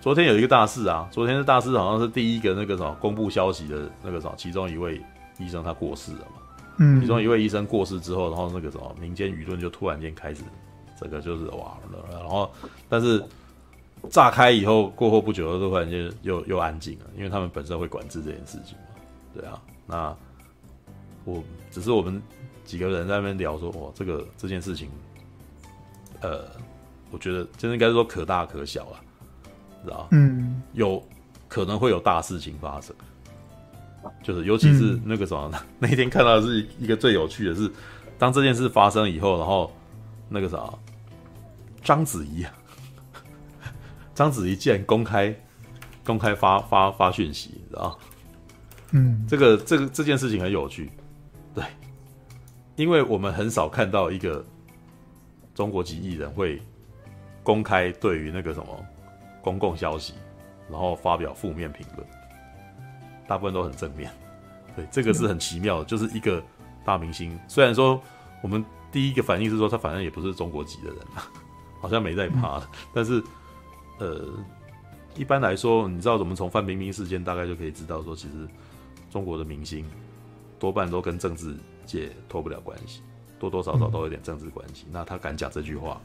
[0.00, 5.00] 昨天有一个大事啊，昨天的大事好像是第一个那个什么公布消息的那个什么，其中一位
[5.38, 6.42] 医生他过世了嘛。
[6.78, 7.00] 嗯。
[7.00, 10.42] 其中一位医生过世之后，然后那个什么民间舆论就突然间开始，
[11.00, 11.76] 这个就是哇，
[12.10, 12.50] 然后
[12.88, 13.24] 但是
[14.10, 18.84] 炸开以后过后不久，就突然间又又安静了，因为他们本身会管制这件事情嘛。
[19.34, 20.16] 对啊，那。
[21.28, 21.42] 我
[21.72, 22.22] 只是我们
[22.64, 24.88] 几个人在那边聊说，哇，这个这件事情，
[26.20, 26.44] 呃，
[27.10, 29.02] 我觉得真的应该说可大可小啊，
[29.82, 31.02] 知道嗯，有
[31.48, 32.94] 可能会有大事情发生，
[34.22, 37.68] 就是尤其是那个什么，嗯、那一天看到的是一个最有趣的是，
[38.20, 39.72] 当这件事发生以后，然后
[40.28, 40.72] 那个啥，
[41.82, 42.46] 章子怡，
[44.16, 45.32] 章子怡竟然公开
[46.02, 47.98] 公开发发发讯息，你知道
[48.92, 50.90] 嗯，这个这个这件事情很有趣。
[51.54, 51.62] 对，
[52.76, 54.42] 因为我们很少看到一个
[55.54, 56.58] 中国籍艺人会
[57.42, 58.86] 公开对于那个什么
[59.42, 60.14] 公共消息，
[60.70, 62.08] 然后发表负面评论，
[63.28, 64.10] 大部分都很正面。
[64.74, 66.42] 对，这个是很奇妙的，就是一个
[66.86, 68.00] 大明星，虽然说
[68.42, 70.98] 我们第一个反应是说他反正也不是中国籍的人，
[71.82, 72.62] 好像没在怕，
[72.94, 73.22] 但是
[73.98, 74.28] 呃，
[75.16, 78.48] 一般来说，你知道，我们从范冰冰事件大概就可以知道，说其实
[79.10, 79.84] 中国的明星。
[80.58, 83.02] 多半都跟政治界脱不了关系，
[83.38, 84.84] 多多少少都有点政治关系。
[84.86, 86.00] 嗯、那他敢讲这句话，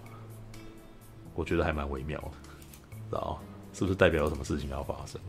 [1.36, 2.28] 我觉得还蛮微妙的，
[3.10, 3.40] 知道
[3.72, 5.22] 是不是代表有什么事情要发生？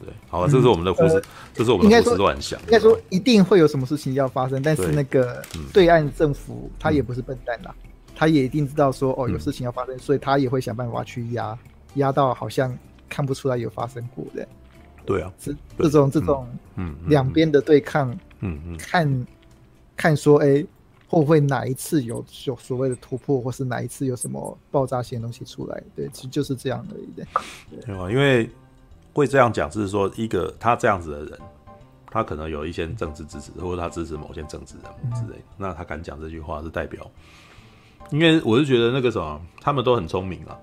[0.00, 2.58] 对，好了，这是我们的胡思，嗯、这是我们的胡思乱想。
[2.62, 11.56] 应该说，说一定会有什么事情要发生，但是那个对岸政府他也不是笨蛋啦，嗯、他也一定知道说哦有事情要发生，嗯、所以他也会想办法去压
[11.94, 12.76] 压到好像
[13.08, 14.46] 看不出来有发生过的。
[15.04, 18.16] 对啊，这这种这种嗯两边的对抗。
[18.44, 19.26] 嗯嗯，看，
[19.96, 20.66] 看说，哎、欸，
[21.06, 25.82] 会不会哪一次有有所谓的突破，或是哪一次有什么爆炸性的东西出来？
[25.94, 27.08] 对，其实就是这样而已。
[27.14, 27.24] 对，
[27.86, 28.50] 对啊，因为
[29.12, 31.38] 会这样讲，就是说，一个他这样子的人，
[32.06, 37.08] 他可能有一些政治支持，或者他支持某些政治人物之类的，嗯、那他敢讲这句话，是代表，
[38.10, 40.58] 因为我是觉得那个什么，他们都很聪明啊。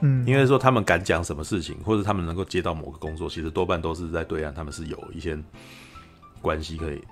[0.00, 5.38] 嗯，因为说他们敢讲什么事情，或者他们能够接到某个工作，其实多半都是在对岸，他们是有一些
[6.40, 7.02] 关系可以。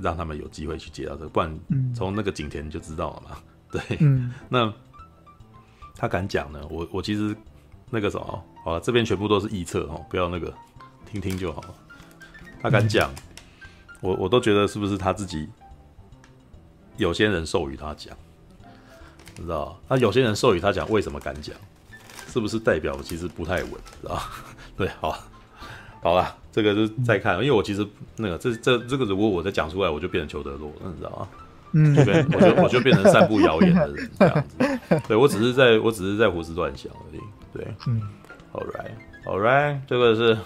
[0.00, 1.60] 让他们有机会去接到这个，不然
[1.94, 3.36] 从那个景田就知道了嘛。
[3.70, 4.72] 对，嗯、那
[5.94, 6.66] 他敢讲呢？
[6.70, 7.36] 我我其实
[7.90, 10.50] 那个什么，好了，这边全部都是臆测哦，不要那个
[11.04, 11.62] 听听就好。
[12.62, 13.22] 他敢讲，嗯、
[14.00, 15.46] 我我都觉得是不是他自己
[16.96, 18.16] 有些人授予他讲，
[19.36, 19.78] 你知道？
[19.88, 21.54] 那有些人授予他讲，为什么敢讲？
[22.26, 23.72] 是不是代表其实不太稳？
[24.08, 24.22] 啊？
[24.76, 25.18] 对，好。
[26.02, 31.28] 好了，这个就再看，因为我其实那个这这这个如果我再讲出来，我就变成裘德洛了，你知道吗？
[31.74, 35.00] 嗯，就变我就我就变成散布谣言的人 这样子。
[35.06, 37.20] 对，我只是在我只是在胡思乱想而已。
[37.52, 38.02] 对，嗯
[38.52, 38.90] ，All right。
[39.24, 40.36] All right，这个是。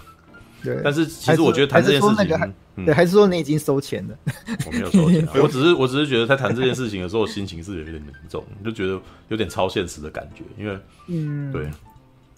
[0.62, 4.18] 对，但是其实我觉得谈这件事情，那个嗯、对，还是说你已经收钱了？
[4.66, 11.70] 我没有收钱、啊，我只是我只是觉得在谈这件事情的时候，心情是有点凝重，就觉得有点超现实的感觉，因为嗯，对，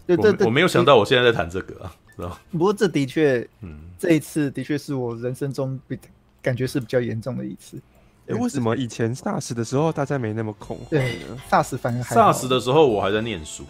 [0.06, 5.98] 对对对，我没有想到我现在在谈这个啊，知道不过这的确，嗯，这一次的确是我人生中比
[6.42, 7.80] 感觉是比较严重的一次。
[8.28, 10.86] 哎，为什么以前 SARS 的时候大家没那么恐慌？
[10.90, 11.18] 对
[11.50, 13.64] ，SARS 反而还 SARS 的时候我还在念书。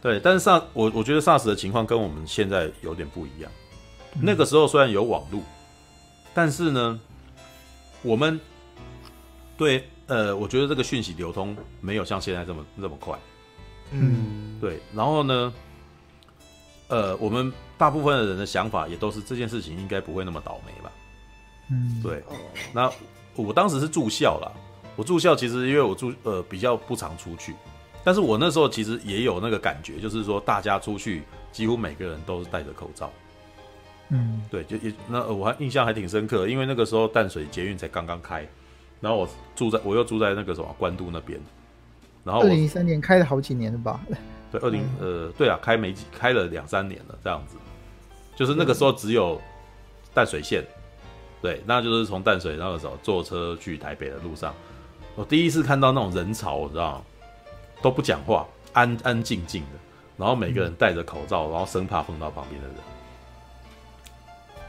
[0.00, 3.50] 对，但是 SARS 我我觉得 SARS 的情况跟我们现在有点不一样。
[4.14, 5.42] 嗯、那个时候虽然有网络，
[6.32, 7.00] 但是呢，
[8.02, 8.38] 我们
[9.56, 13.18] 对呃，我觉得这个讯息流通没有像现在这么这么快。
[13.90, 14.80] 嗯，对。
[14.94, 15.52] 然后呢，
[16.88, 20.92] 呃，我们大部分的人的想法也都是这件事情应该不会那么倒霉吧。
[21.70, 22.22] 嗯，对。
[22.72, 22.90] 那
[23.34, 24.52] 我当时是住校啦，
[24.96, 27.54] 我住校其实因为我住呃比较不常出去。
[28.04, 31.22] 但是我那时候其实也有那个感觉，就是说大家出去
[31.52, 33.10] 几乎每个人都是戴着口罩。
[34.10, 38.48] 嗯，对，就也那我还印象还挺深刻，因为那个时候淡水捷运才刚刚开，
[39.00, 41.38] 然后我住在我又住在那个什么关渡那边，
[42.24, 44.00] 然后二零一三年开了好几年了吧？
[44.50, 47.56] 对，二零呃对啊，开没几开了两三年了这样子，
[48.34, 49.38] 就是那个时候只有
[50.14, 50.64] 淡水线，
[51.42, 54.54] 对，那就是从淡水那个时候坐车去台北的路上，
[55.16, 57.04] 我第一次看到那种人潮，我知道吗？
[57.82, 59.78] 都不讲话，安安静静的，
[60.16, 62.76] 然后每个人戴着口罩，然后生怕碰到旁边的人。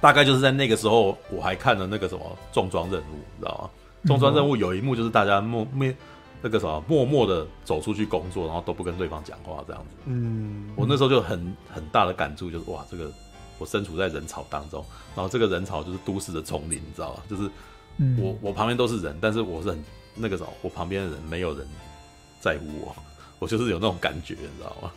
[0.02, 3.70] 大概就是在那个时候，我还看了那个什么重装任务，你知道吗？
[4.06, 5.94] 重装任务有一幕就是大家默默
[6.42, 9.90] 那个什么默默的走出去工作，然后都不跟对方讲话这样子。
[10.06, 13.12] 嗯，我那时候就很很大的感触，就是哇，这个
[13.58, 14.86] 我身处在人潮当中，
[15.16, 17.24] 然后这个人潮就是都市的丛林，你知道吗？
[17.30, 17.50] 就是
[18.18, 19.84] 我我旁边都是人，但是我是很
[20.16, 21.68] 那个什么，我旁边的人没有人。
[22.40, 22.96] 在乎我，
[23.40, 24.92] 我就是有那种感觉，你知道吗？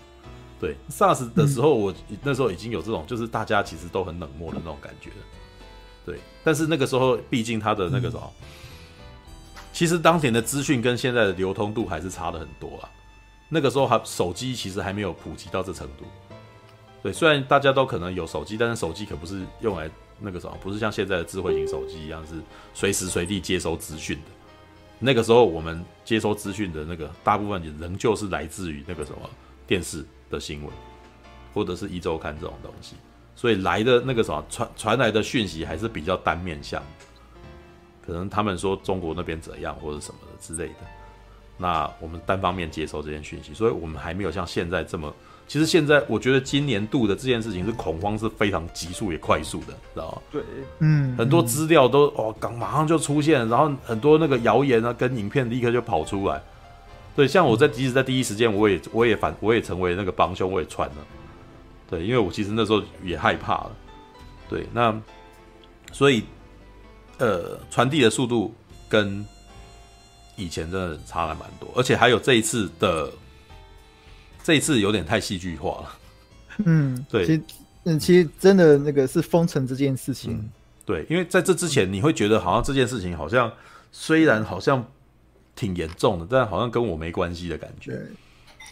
[0.61, 5.17] 对，SARS 的时候，我那时候已经有这种，就是大家其实都很冷漠的那种感觉了。
[6.07, 8.33] 对，但是那个时候，毕竟它的那个什么，
[9.73, 12.89] 其实当前的资讯跟现在的流通度还是差的很多啊。
[13.49, 16.05] 那个时候还手机其实还没有普及到这程度。
[17.03, 19.91] 对，虽然大家都可能有手机，但是手机可不是用来
[20.21, 22.41] 那个什么，不是像现在的智慧型手机一样是
[22.73, 24.31] 随时随地接收资讯的。
[25.05, 29.19] 那个时候，我们接收资讯的那个大部分也仍旧是来自于那个什么
[29.67, 30.73] 电视的新闻，
[31.53, 32.95] 或者是一周刊这种东西，
[33.35, 36.81] 所以来的那个什么传传来的讯息还是比较单面向，
[38.07, 40.81] 可能他们说中国那边怎样或者什么的之类的，
[41.59, 45.13] 那我们单方面接收这件讯息，所以我们还没有像现在这么。
[45.53, 50.23] 其实现在我觉得今年度的这件事情是恐慌是非常急速也快速的，知道吗？
[50.33, 50.43] 对，
[50.79, 56.43] 嗯，很多资料都哦刚马上就出现，然后很多那个谣言啊跟影片立刻就跑出来。
[57.15, 60.97] 对，像我在即使在第一时间，我也我也反我也成为那个帮凶，我也传了。
[61.91, 63.73] 对，因为我其实那时候也害怕了。
[64.49, 64.99] 对，那
[65.93, 66.23] 所以
[67.19, 68.55] 呃传递的速度
[68.89, 69.23] 跟
[70.35, 73.13] 以前真的差了蛮多，而且还有这一次的。
[74.43, 75.99] 这一次有点太戏剧化了，
[76.65, 77.43] 嗯， 对，其实，
[77.85, 80.51] 嗯，其实真的那个是封城这件事情，嗯，
[80.85, 83.51] 对，因为在这之前你会觉得好像这件事情好像
[83.93, 84.85] 虽然好像
[85.55, 88.01] 挺严重的，但好像跟我没关系的感觉，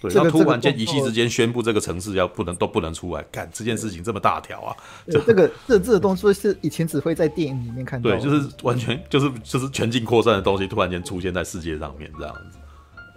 [0.01, 4.77] 对，然后突然间一夕之间宣布这个城市要不能都不能出来，干这件事情这么大条啊，
[5.09, 12.59] 就这个这这个东西是以前只会在电影里面看到，对，就是完全就是就是全境扩散的东西突然间出现在世界上面这样子，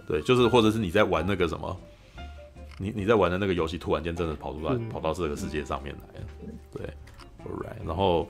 [0.06, 1.76] 对，就是或者是你在玩那个什么。
[2.78, 6.26] 你你在玩的那个游戏，突然间真的跑出来，跑到这个世界上面来了，
[6.72, 6.86] 对
[7.44, 8.28] ，Alright，然后，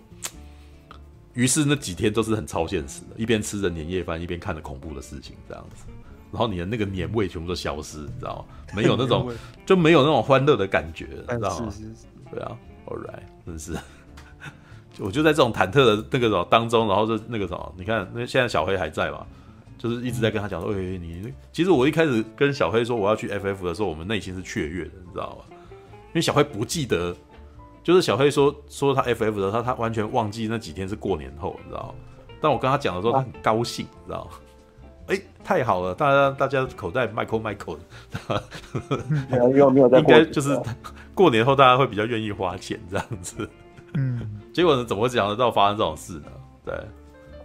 [1.33, 5.87] 于是那几天都是很超现实的，一边吃着年夜饭，一边看着恐怖的事情，这样子，
[6.31, 8.75] 然后你的那个年味全部都消失，你知道吗？
[8.77, 9.33] 没有那种
[9.65, 11.73] 就没有那种欢乐的感觉，你知道吗？
[12.31, 13.75] 对啊，Alright，真是，
[15.01, 19.27] 我就在这种忐忑的那个什么当中，然后就那个什么，你看，那现在小黑还在嘛？
[19.85, 25.55] 就是一直在跟他讲说，哎、欸，你其实我一开始跟小黑说我要去 FF 的时候，我们内心是雀跃的，你知道吗？
[26.09, 27.15] 因为小黑不记得，
[27.83, 31.95] 就是小黑说说他 FF 的时候，他他完全忘记那几天是过年后，你知道吗？
[32.41, 34.31] 但我跟他讲的时候，他很高兴，你知道吗？
[35.09, 37.77] 哎、欸，太好了，大家大家口袋 Michael Michael，
[39.29, 40.59] 没有没有在，应该就是
[41.13, 43.47] 过年后大家会比较愿意花钱这样子。
[43.93, 46.33] 嗯，结果呢，怎么会想得到发生这种事呢？
[46.65, 46.75] 对，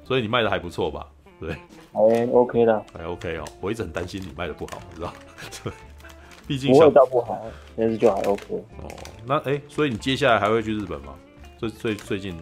[0.06, 1.06] 所以你卖的还不错吧？
[1.40, 1.56] 对。
[1.92, 3.46] 还 OK 的，还 OK 哦。
[3.62, 5.14] 我一直很担心你卖的不好，你知道？
[6.48, 7.40] 毕竟不会到不好，
[7.76, 8.56] 但是就还 OK。
[8.82, 8.90] 哦，
[9.26, 11.14] 那哎、欸，所以你接下来还会去日本吗？
[11.58, 12.36] 最最最近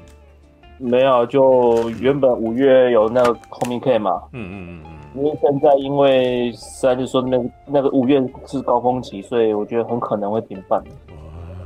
[0.78, 4.24] 没有，就原本五月有那个 Comic-Con 嘛。
[4.32, 4.94] 嗯嗯嗯嗯。
[5.16, 10.84] 因为现在因为实在就是说那个那个五月是高峰期，所以我觉得很可能会停办。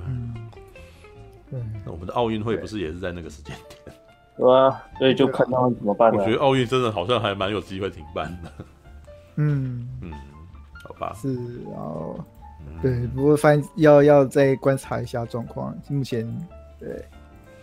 [0.08, 0.34] 嗯，
[1.86, 3.96] 那我们的奥运会不是也是在那个时间点？
[4.42, 6.12] 对啊，所以就看他们怎么办。
[6.12, 8.52] 我觉得奥运真的好像还蛮有机会停办的。
[9.36, 10.12] 嗯 嗯，
[10.84, 11.14] 好吧。
[11.16, 11.36] 是，
[11.66, 12.20] 然后、
[12.66, 15.78] 嗯、对，不过反正要要再观察一下状况。
[15.88, 16.28] 目前
[16.80, 17.06] 对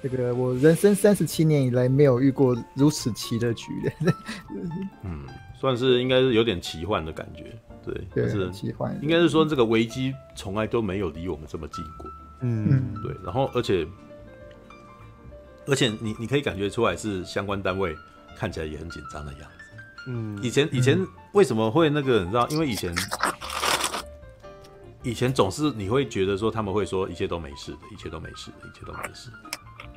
[0.00, 3.72] 这个我人生三十七年以来没有遇过如此奇的局
[4.04, 4.12] 的。
[5.02, 5.24] 嗯，
[5.60, 7.46] 算是应该是有点奇幻的感觉。
[7.84, 8.96] 对，对是奇幻。
[9.02, 12.08] 应该是说这个危机从来都没有离我们这么近过。
[12.42, 13.12] 嗯，对。
[13.24, 13.84] 然后而且
[15.68, 17.94] 而且你你可以感觉出来是相关单位
[18.36, 19.46] 看起来也很紧张的样子。
[20.08, 20.98] 嗯，以前以前
[21.32, 22.24] 为什么会那个？
[22.24, 22.94] 你知道，因为以前
[25.02, 29.30] 以前总是你会觉得说他们会说一切都没事的，一切都没事的，一切都没事。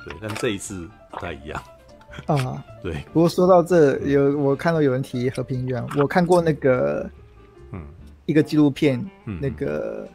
[0.04, 1.62] 对，但这一次不太一样
[2.26, 2.62] 啊。
[2.82, 2.94] 对。
[3.12, 7.10] 不过说到这，有我看到有人提和平医院，我看过那个。
[7.74, 7.82] 嗯，
[8.26, 10.06] 一个纪录片，嗯，那个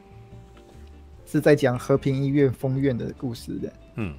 [1.25, 4.13] 是在讲和平医院封院的故事的，嗯，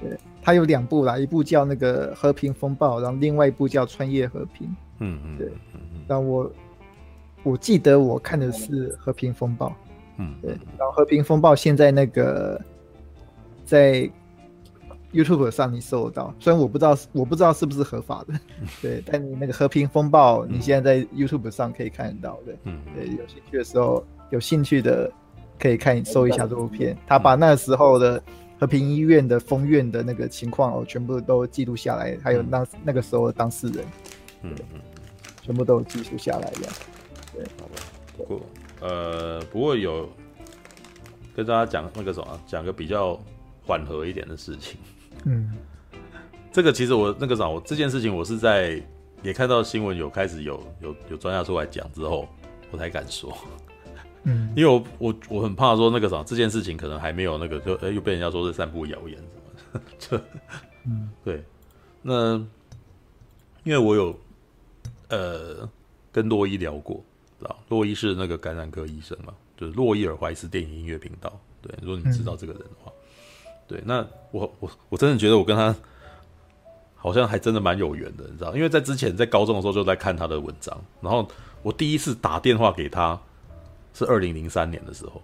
[0.00, 4.66] 对，它有两部啦，一部叫那个《和平风暴》，然后另外一部叫《穿越和平》，
[5.00, 5.52] 嗯嗯，对，
[6.06, 6.52] 然后我
[7.42, 9.68] 我记得我看的是《和平风暴》，
[10.18, 12.60] 嗯，对，然后《和平风暴》现在那个
[13.64, 14.10] 在。
[15.10, 18.38] YouTube 上你搜得到，虽然我不知道我不知道是不是合法的，
[18.82, 25.10] 对，但你那个和平风暴，你现在在 YouTube 上可以看得到的，嗯，对，有兴趣的时候，有兴趣的
[25.58, 28.22] 可以看搜一下这部片，他把那时候的
[28.58, 33.84] 和平医院的封院的那个情况哦，全部都记录下来，还有那那个时候的当事人，
[34.42, 34.80] 嗯嗯，
[35.42, 36.68] 全部都有记录下来的，
[37.34, 37.74] 对，好吧，
[38.16, 38.40] 不过
[38.80, 40.08] 呃，不过有
[41.36, 43.18] 跟大家讲那个什么，讲个比较
[43.64, 44.76] 缓和一点的事情。
[45.24, 45.52] 嗯，
[46.50, 48.82] 这个其实我那个啥，我这件事情我是在
[49.22, 52.26] 也看到新闻有开始有有有专家出来讲之后，
[52.70, 53.36] 我才敢说。
[54.28, 59.80] 嗯，因为我我我很怕说那个啥，这件事情可能还没有那个，就哎又被人家说是散布谣言什么的。
[59.98, 60.24] 这
[60.84, 61.42] 嗯， 对。
[62.02, 62.36] 那
[63.64, 64.18] 因为我有
[65.08, 65.68] 呃
[66.12, 67.02] 跟洛伊聊过，
[67.38, 71.32] 知道洛伊是那个感染科医生嘛，就是洛伊尔怀斯电影音乐频道。
[71.60, 72.90] 对，如果你知道这个人的话。
[72.90, 72.94] 嗯
[73.68, 73.98] 对，那
[74.30, 75.76] 我我我真的觉得我跟他
[76.94, 78.56] 好像还真的蛮有缘的，你知道？
[78.56, 81.28] 因为在之前在高中的时候就在看他的文章，然后
[81.62, 83.20] 我第一次打电话给他
[83.98, 85.22] 是二零零三年的时候。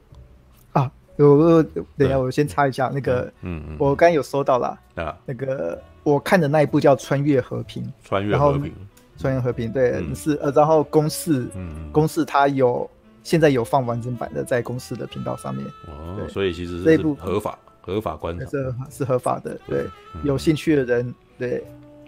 [0.73, 0.91] 啊。
[1.17, 1.63] 我我
[1.97, 8.75] 等一下，我先插一下那个，嗯嗯，我刚有收到啦啊，那个我看的那一部叫《穿越和平》，穿越和平，
[9.17, 12.91] 穿越和平，对，嗯、是呃，然后公式，嗯，公式它有
[13.23, 17.57] 现在有放完整版的在公式的频道上面，哦，所以其实这部合法。
[17.81, 18.49] 合法观赏。
[18.51, 21.63] 是是合法的，对，嗯、有兴趣的人，对，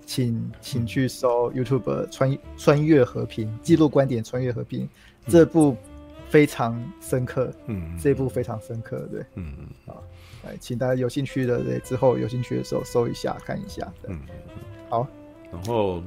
[0.05, 4.89] 请请去搜 YouTube 穿穿越和平记录观点穿越和平，嗯、
[5.29, 5.77] 这部
[6.29, 10.03] 非常深刻，嗯，这部非常深刻，对，嗯嗯，好，
[10.45, 14.35] 来，请大家有兴趣的，对，之后有兴趣的时候搜一下看一下，嗯嗯，
[14.89, 15.07] 好，
[15.53, 16.03] 然后，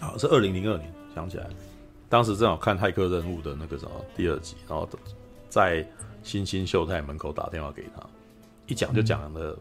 [0.00, 1.46] 好是二零零二年想起来，
[2.08, 4.88] 当时正好看《骇客任务》的那个什么第二集，然后
[5.48, 5.86] 在
[6.22, 8.02] 新星秀泰门口打电话给他。
[8.66, 9.58] 一讲就讲了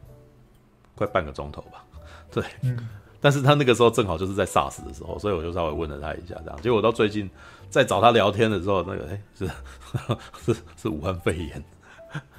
[0.96, 1.84] 快半个钟头吧，
[2.32, 2.88] 对，嗯，
[3.22, 7.30] 但是他那个时候正好就是在 SARS 的时候，所以我就稍微问了他一下，这样，结果到最近
[7.70, 9.22] 在找他聊天的时候，那个哎、欸、
[10.44, 11.64] 是是是武汉肺炎，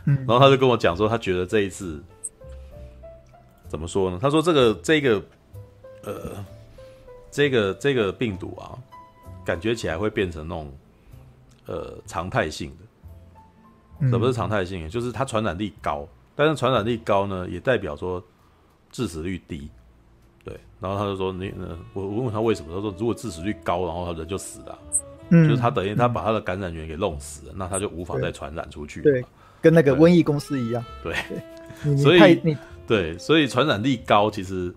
[0.06, 2.02] 嗯，然后他就跟我讲说，他觉得这一次
[3.68, 4.18] 怎么说呢？
[4.20, 5.22] 他说这个这个
[6.02, 6.44] 呃
[7.30, 8.76] 这个这个病毒啊，
[9.44, 10.72] 感觉起来会变成那种
[11.66, 12.70] 呃常态性
[14.00, 14.90] 的，什么是常态性的？
[14.90, 16.06] 就是它传染力高。
[16.34, 18.20] 但是传染力高呢，也代表说
[18.90, 19.70] 致死率低，
[20.44, 20.58] 对。
[20.80, 21.52] 然后他就说：“你，
[21.92, 22.74] 我我问他为什么？
[22.74, 24.78] 他说如果致死率高，然后他人就死了，
[25.30, 29.00] 嗯，就是他等于他把他的感染源给弄死了，嗯、那他就无法再传染出去。
[29.02, 29.24] 对，
[29.60, 30.84] 跟那个瘟疫公司一样。
[31.04, 31.14] 对，
[31.84, 34.74] 对所以对，所以传染力高其实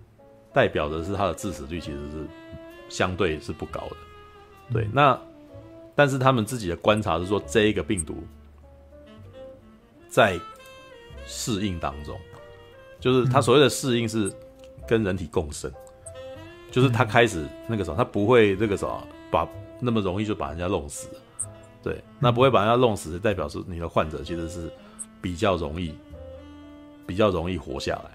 [0.54, 2.28] 代表的是他的致死率其实是
[2.88, 3.96] 相对是不高的。
[4.72, 5.20] 对，嗯、那
[5.96, 8.24] 但是他们自己的观察是说，这一个病毒
[10.08, 10.40] 在
[11.26, 12.16] 适应当中，
[13.00, 14.32] 就是他所谓的适应是
[14.88, 15.72] 跟人体共生，
[16.72, 19.48] 就是他开始那个时候，他不会那个什么把
[19.80, 21.10] 那么容易就把人家弄死，
[21.84, 24.72] 对，那不会把人家弄死，代表是你的患者其实是
[25.22, 25.94] 比较容易，
[27.06, 28.12] 比较容易活下来，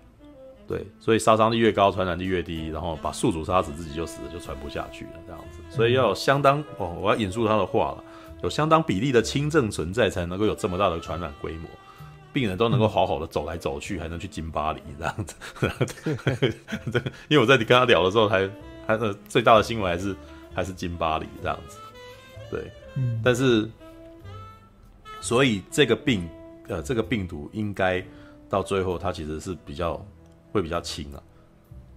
[0.67, 8.05] 对，所以杀伤力越高，传染力越低，然后把宿主杀死自己就死了，就传不下去了这样子，所以要有相当哦，我要引述他的话了，
[8.43, 11.69] 有相当比例的轻症存在，才能够有这么大的传染规模。
[12.33, 15.35] 病人都能够好好的走来走去，还能去金巴黎这样子。
[16.91, 18.49] 对， 因为我在你跟他聊的时候还，
[18.87, 20.17] 还还呃最大的新闻还是
[20.55, 21.79] 还是金巴黎这样子。
[22.51, 23.69] 对，嗯，但是
[25.21, 26.29] 所以这个病
[26.69, 28.05] 呃这个病毒应该
[28.49, 30.05] 到最后它其实是比较
[30.53, 31.23] 会比较轻啊，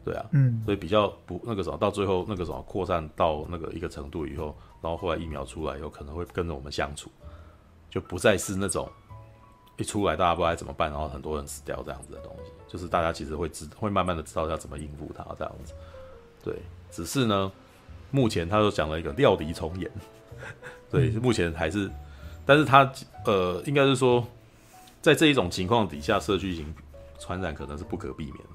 [0.05, 7.09] 对啊，嗯，所以比较不那个什么，到最后那个什么扩散到那个一个程度以后，然后后来疫苗出来以后，可能会跟着我们相处，
[7.89, 8.87] 就不再是那种
[9.77, 15.73] 一出来大家不知道该怎么办，然后很多人死掉这样子的东西，就是大家其实会知会慢慢的知道要怎么应付它这样子，
[16.43, 16.55] 对，
[16.91, 17.51] 只是呢，
[18.11, 19.91] 目前他就讲了一个料敌从严，
[20.91, 21.89] 对，目前还是，
[22.45, 22.91] 但是他
[23.25, 24.25] 呃，应该是说。
[25.03, 26.73] 在这一种情况底下，社区型
[27.19, 28.49] 传染可能是不可避免的。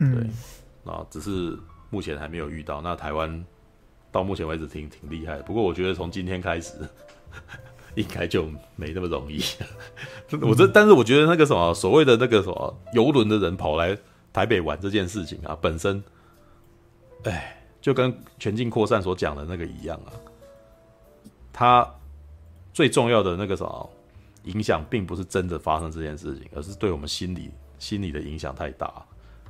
[0.00, 2.82] 嗯，对，啊，只是目前还没有遇到。
[2.82, 3.42] 那台湾
[4.10, 6.74] 到目前为止挺挺厉害的，不过我觉得从今天开始，
[7.94, 9.42] 应该就没那么容易。
[10.42, 13.96] 我这，但是我觉得那个什么所谓的那个什么游轮的人跑来
[14.32, 16.02] 台北玩这件事情啊，本身，
[17.24, 20.12] 哎，就跟全境扩散所讲的那个一样啊，
[21.52, 21.94] 它
[22.72, 23.90] 最重要的那个什么。
[24.46, 28.92] 影响并不是真的发生这件事情，而是对我们心理心理的影响太大。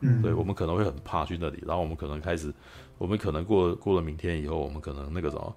[0.02, 2.52] 嗯，对，我们可能会很怕去那里，然后我们可能开始，
[2.98, 5.56] 我们可能过了过了明天以后，我们可能那个什么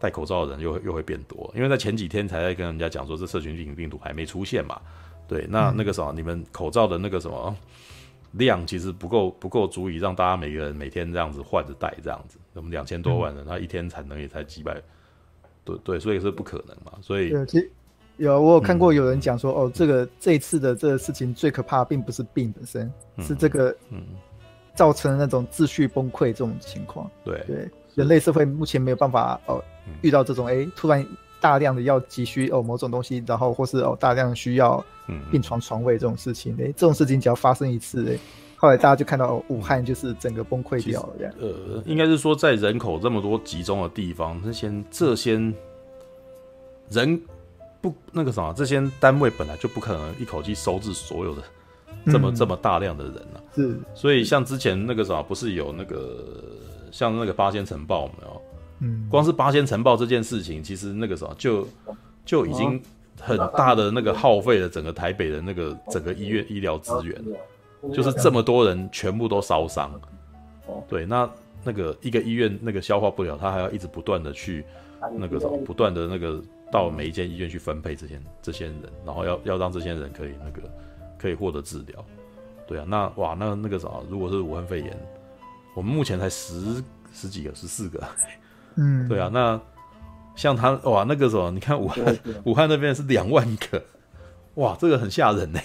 [0.00, 4.80] 戴口罩的人又会又会变多，因为在前几天才在跟人家讲说这社群病病毒还没出现嘛。
[5.26, 7.54] 对，那那个什么，你们口罩的那个什么
[8.32, 14.80] 量其实不够不够足以让大家每个人每天这样子换着戴这样子，我们两千多万人，他一天产能也才几百，
[15.64, 17.32] 对对，所以是不可能嘛，所以。
[18.16, 24.02] 有，我有看过有人讲说，嗯、哦，这个这一次的这个事情最可怕，并不是病本身，嗯、是这个，嗯，
[24.74, 27.08] 造成那种秩序崩溃这种情况。
[27.24, 29.62] 对对，人类社会目前没有办法哦，
[30.02, 31.04] 遇到这种哎、欸，突然
[31.40, 34.84] 大量的要急需哦某种东西，然后或是哦大量需要
[35.30, 38.18] 病床床位这种事情，哎、欸，这种事情只要发生一次，哎，
[38.56, 41.34] 后来大家就看到、哦、武汉就是整个崩溃掉了这样。
[41.40, 45.34] 呃，应该是说在人口这么多集中的地方，这些这些
[46.90, 47.20] 人。
[47.80, 51.42] 不，那个什么，这些单位本来就不可能一口气收治所有的
[52.06, 53.54] 这么、嗯、这么大量的人了、啊。
[53.54, 56.24] 是，所以像之前那个什么，不是有那个
[56.90, 58.42] 像那个八仙城爆没有？
[58.80, 61.66] 嗯，光是八仙尘爆这件事情，其实那个时候就
[62.24, 62.80] 就已经
[63.20, 67.22] 很大的那个耗费了整个台北的那个整个医院医疗资源，
[67.92, 70.00] 就是这么多人全部都烧伤。
[70.88, 71.28] 对，那
[71.64, 74.64] 那个一个医院那个消化不了，他还要一直不断的去
[75.16, 76.42] 那个什么，不断的那个。
[76.70, 80.60] 到每一间医院去分配这些这些人，然后要要让这些人可以那个
[81.18, 82.04] 可以获得治疗，
[82.66, 84.94] 对啊，那哇那那个啥，如果是武汉肺炎，
[85.74, 88.06] 我们目前才十十几个十四个，
[88.78, 89.60] 嗯，对啊，那
[90.36, 93.82] 像他哇那个什么，你看武汉 武汉那边是两万个，
[94.54, 95.60] 哇这个很吓人呢，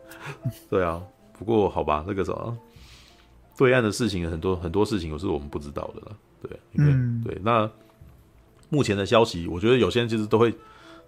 [0.68, 1.00] 对啊，
[1.38, 2.56] 不过好吧，那个什么
[3.56, 7.70] 对岸的事情很多很多事情都是我们不知道的了，对，嗯，对那。
[8.68, 10.52] 目前的消息，我觉得有些人其实都会，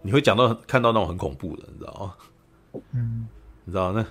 [0.03, 1.93] 你会讲到看到那种很恐怖的，你知道
[2.73, 2.81] 吗？
[2.93, 3.27] 嗯，
[3.65, 4.07] 你知道那，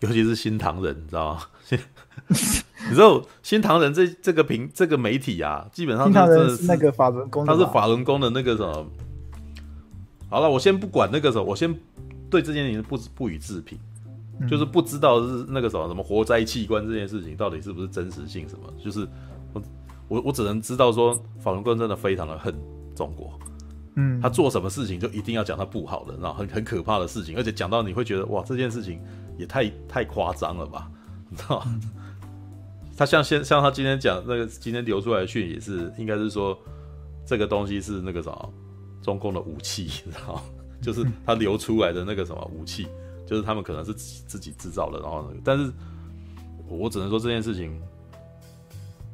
[0.00, 1.42] 尤其是新唐人，你知道吗？
[2.88, 8.86] 你知道新唐人这这个平这个媒体啊，基本上是，是那个法轮功，他是法轮功的那个什么。
[10.30, 11.74] 好了，我先不管那个什么，我先
[12.30, 13.78] 对这件事情不不予置评，
[14.40, 19.06] 嗯、就是不知道是那个什么什么活摘器官这件事情到底是不是真实性什么，就是
[19.52, 19.62] 我
[20.08, 22.54] 我我只能知道说法轮功真的非常的恨。
[22.96, 23.38] 中国，
[23.94, 29.00] 嗯，他做什么事情就一定要讲他不好的，然后很很可怕的事情，而且讲到你会觉得哇，这件事情
[29.38, 30.90] 也太太夸张了吧，
[31.30, 31.62] 你知道？
[31.68, 31.80] 嗯、
[32.98, 36.58] 他像现像他今天讲那个今天流出来的讯也是，应该是说
[37.24, 38.52] 这个东西是那个什么
[39.00, 40.42] 中共的武器，你知道？
[40.82, 42.88] 就是他流出来的那个什么武器，
[43.24, 45.72] 就是他们可能是自己自己制造的，然后那个，但是
[46.68, 47.80] 我只能说这件事情。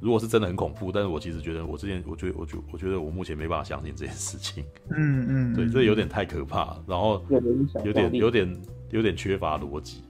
[0.01, 4.63] 如果是真的很恐怖，但是我其实觉得，我之前我觉得，我觉我觉得我目前没办法相信这件事情。
[4.91, 10.03] 嗯嗯，对，这有点太可怕，然后有点有点有点缺乏逻辑。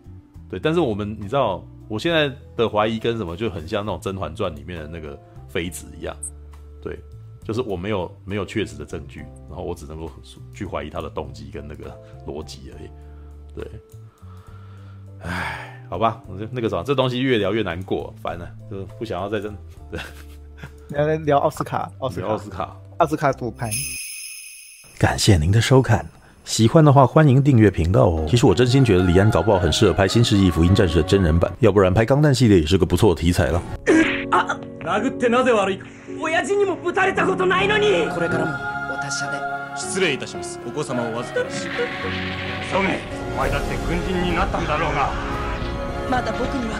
[0.50, 1.64] 对，但是我们你知道，
[1.94, 5.16] 我现在的怀疑跟什么就很像那种《甄嬛传》里面的那个
[5.48, 6.16] 妃子一样。
[6.82, 6.98] 对，
[7.44, 10.10] 就是我没有没有确实的证据，然后我只能够
[10.52, 11.96] 去怀疑他的动机跟那个
[12.26, 12.90] 逻辑而已。
[13.54, 13.70] 对，
[15.20, 15.70] 唉。
[15.88, 19.52] 好吧，我就那个什么，这东西越聊越难过，烦了，就不想要再这。
[20.88, 23.70] 聊聊奥斯卡，奥斯卡，奥斯卡，奥斯卡赌盘。
[24.98, 26.04] 感谢您的收看，
[26.45, 28.25] 喜欢的话欢迎订阅频道哦。
[28.27, 33.61] 其实我真心觉得李安搞不好很适合拍《新世纪福音战士》的真人版，要不然拍钢弹系列也是个不错的题材了。
[34.31, 34.57] 啊！
[34.85, 35.79] 殴ってなぜ悪い？
[36.19, 38.07] 亲父にもぶたれたことないのに。
[38.13, 38.51] これからも
[38.91, 39.37] お达者で。
[39.77, 40.59] 失礼いたします。
[40.67, 41.67] お子様お预かりし。
[42.71, 42.99] ソゲ、
[43.35, 45.09] お前だって军人になったんだろうが。
[46.09, 46.79] まだ仆には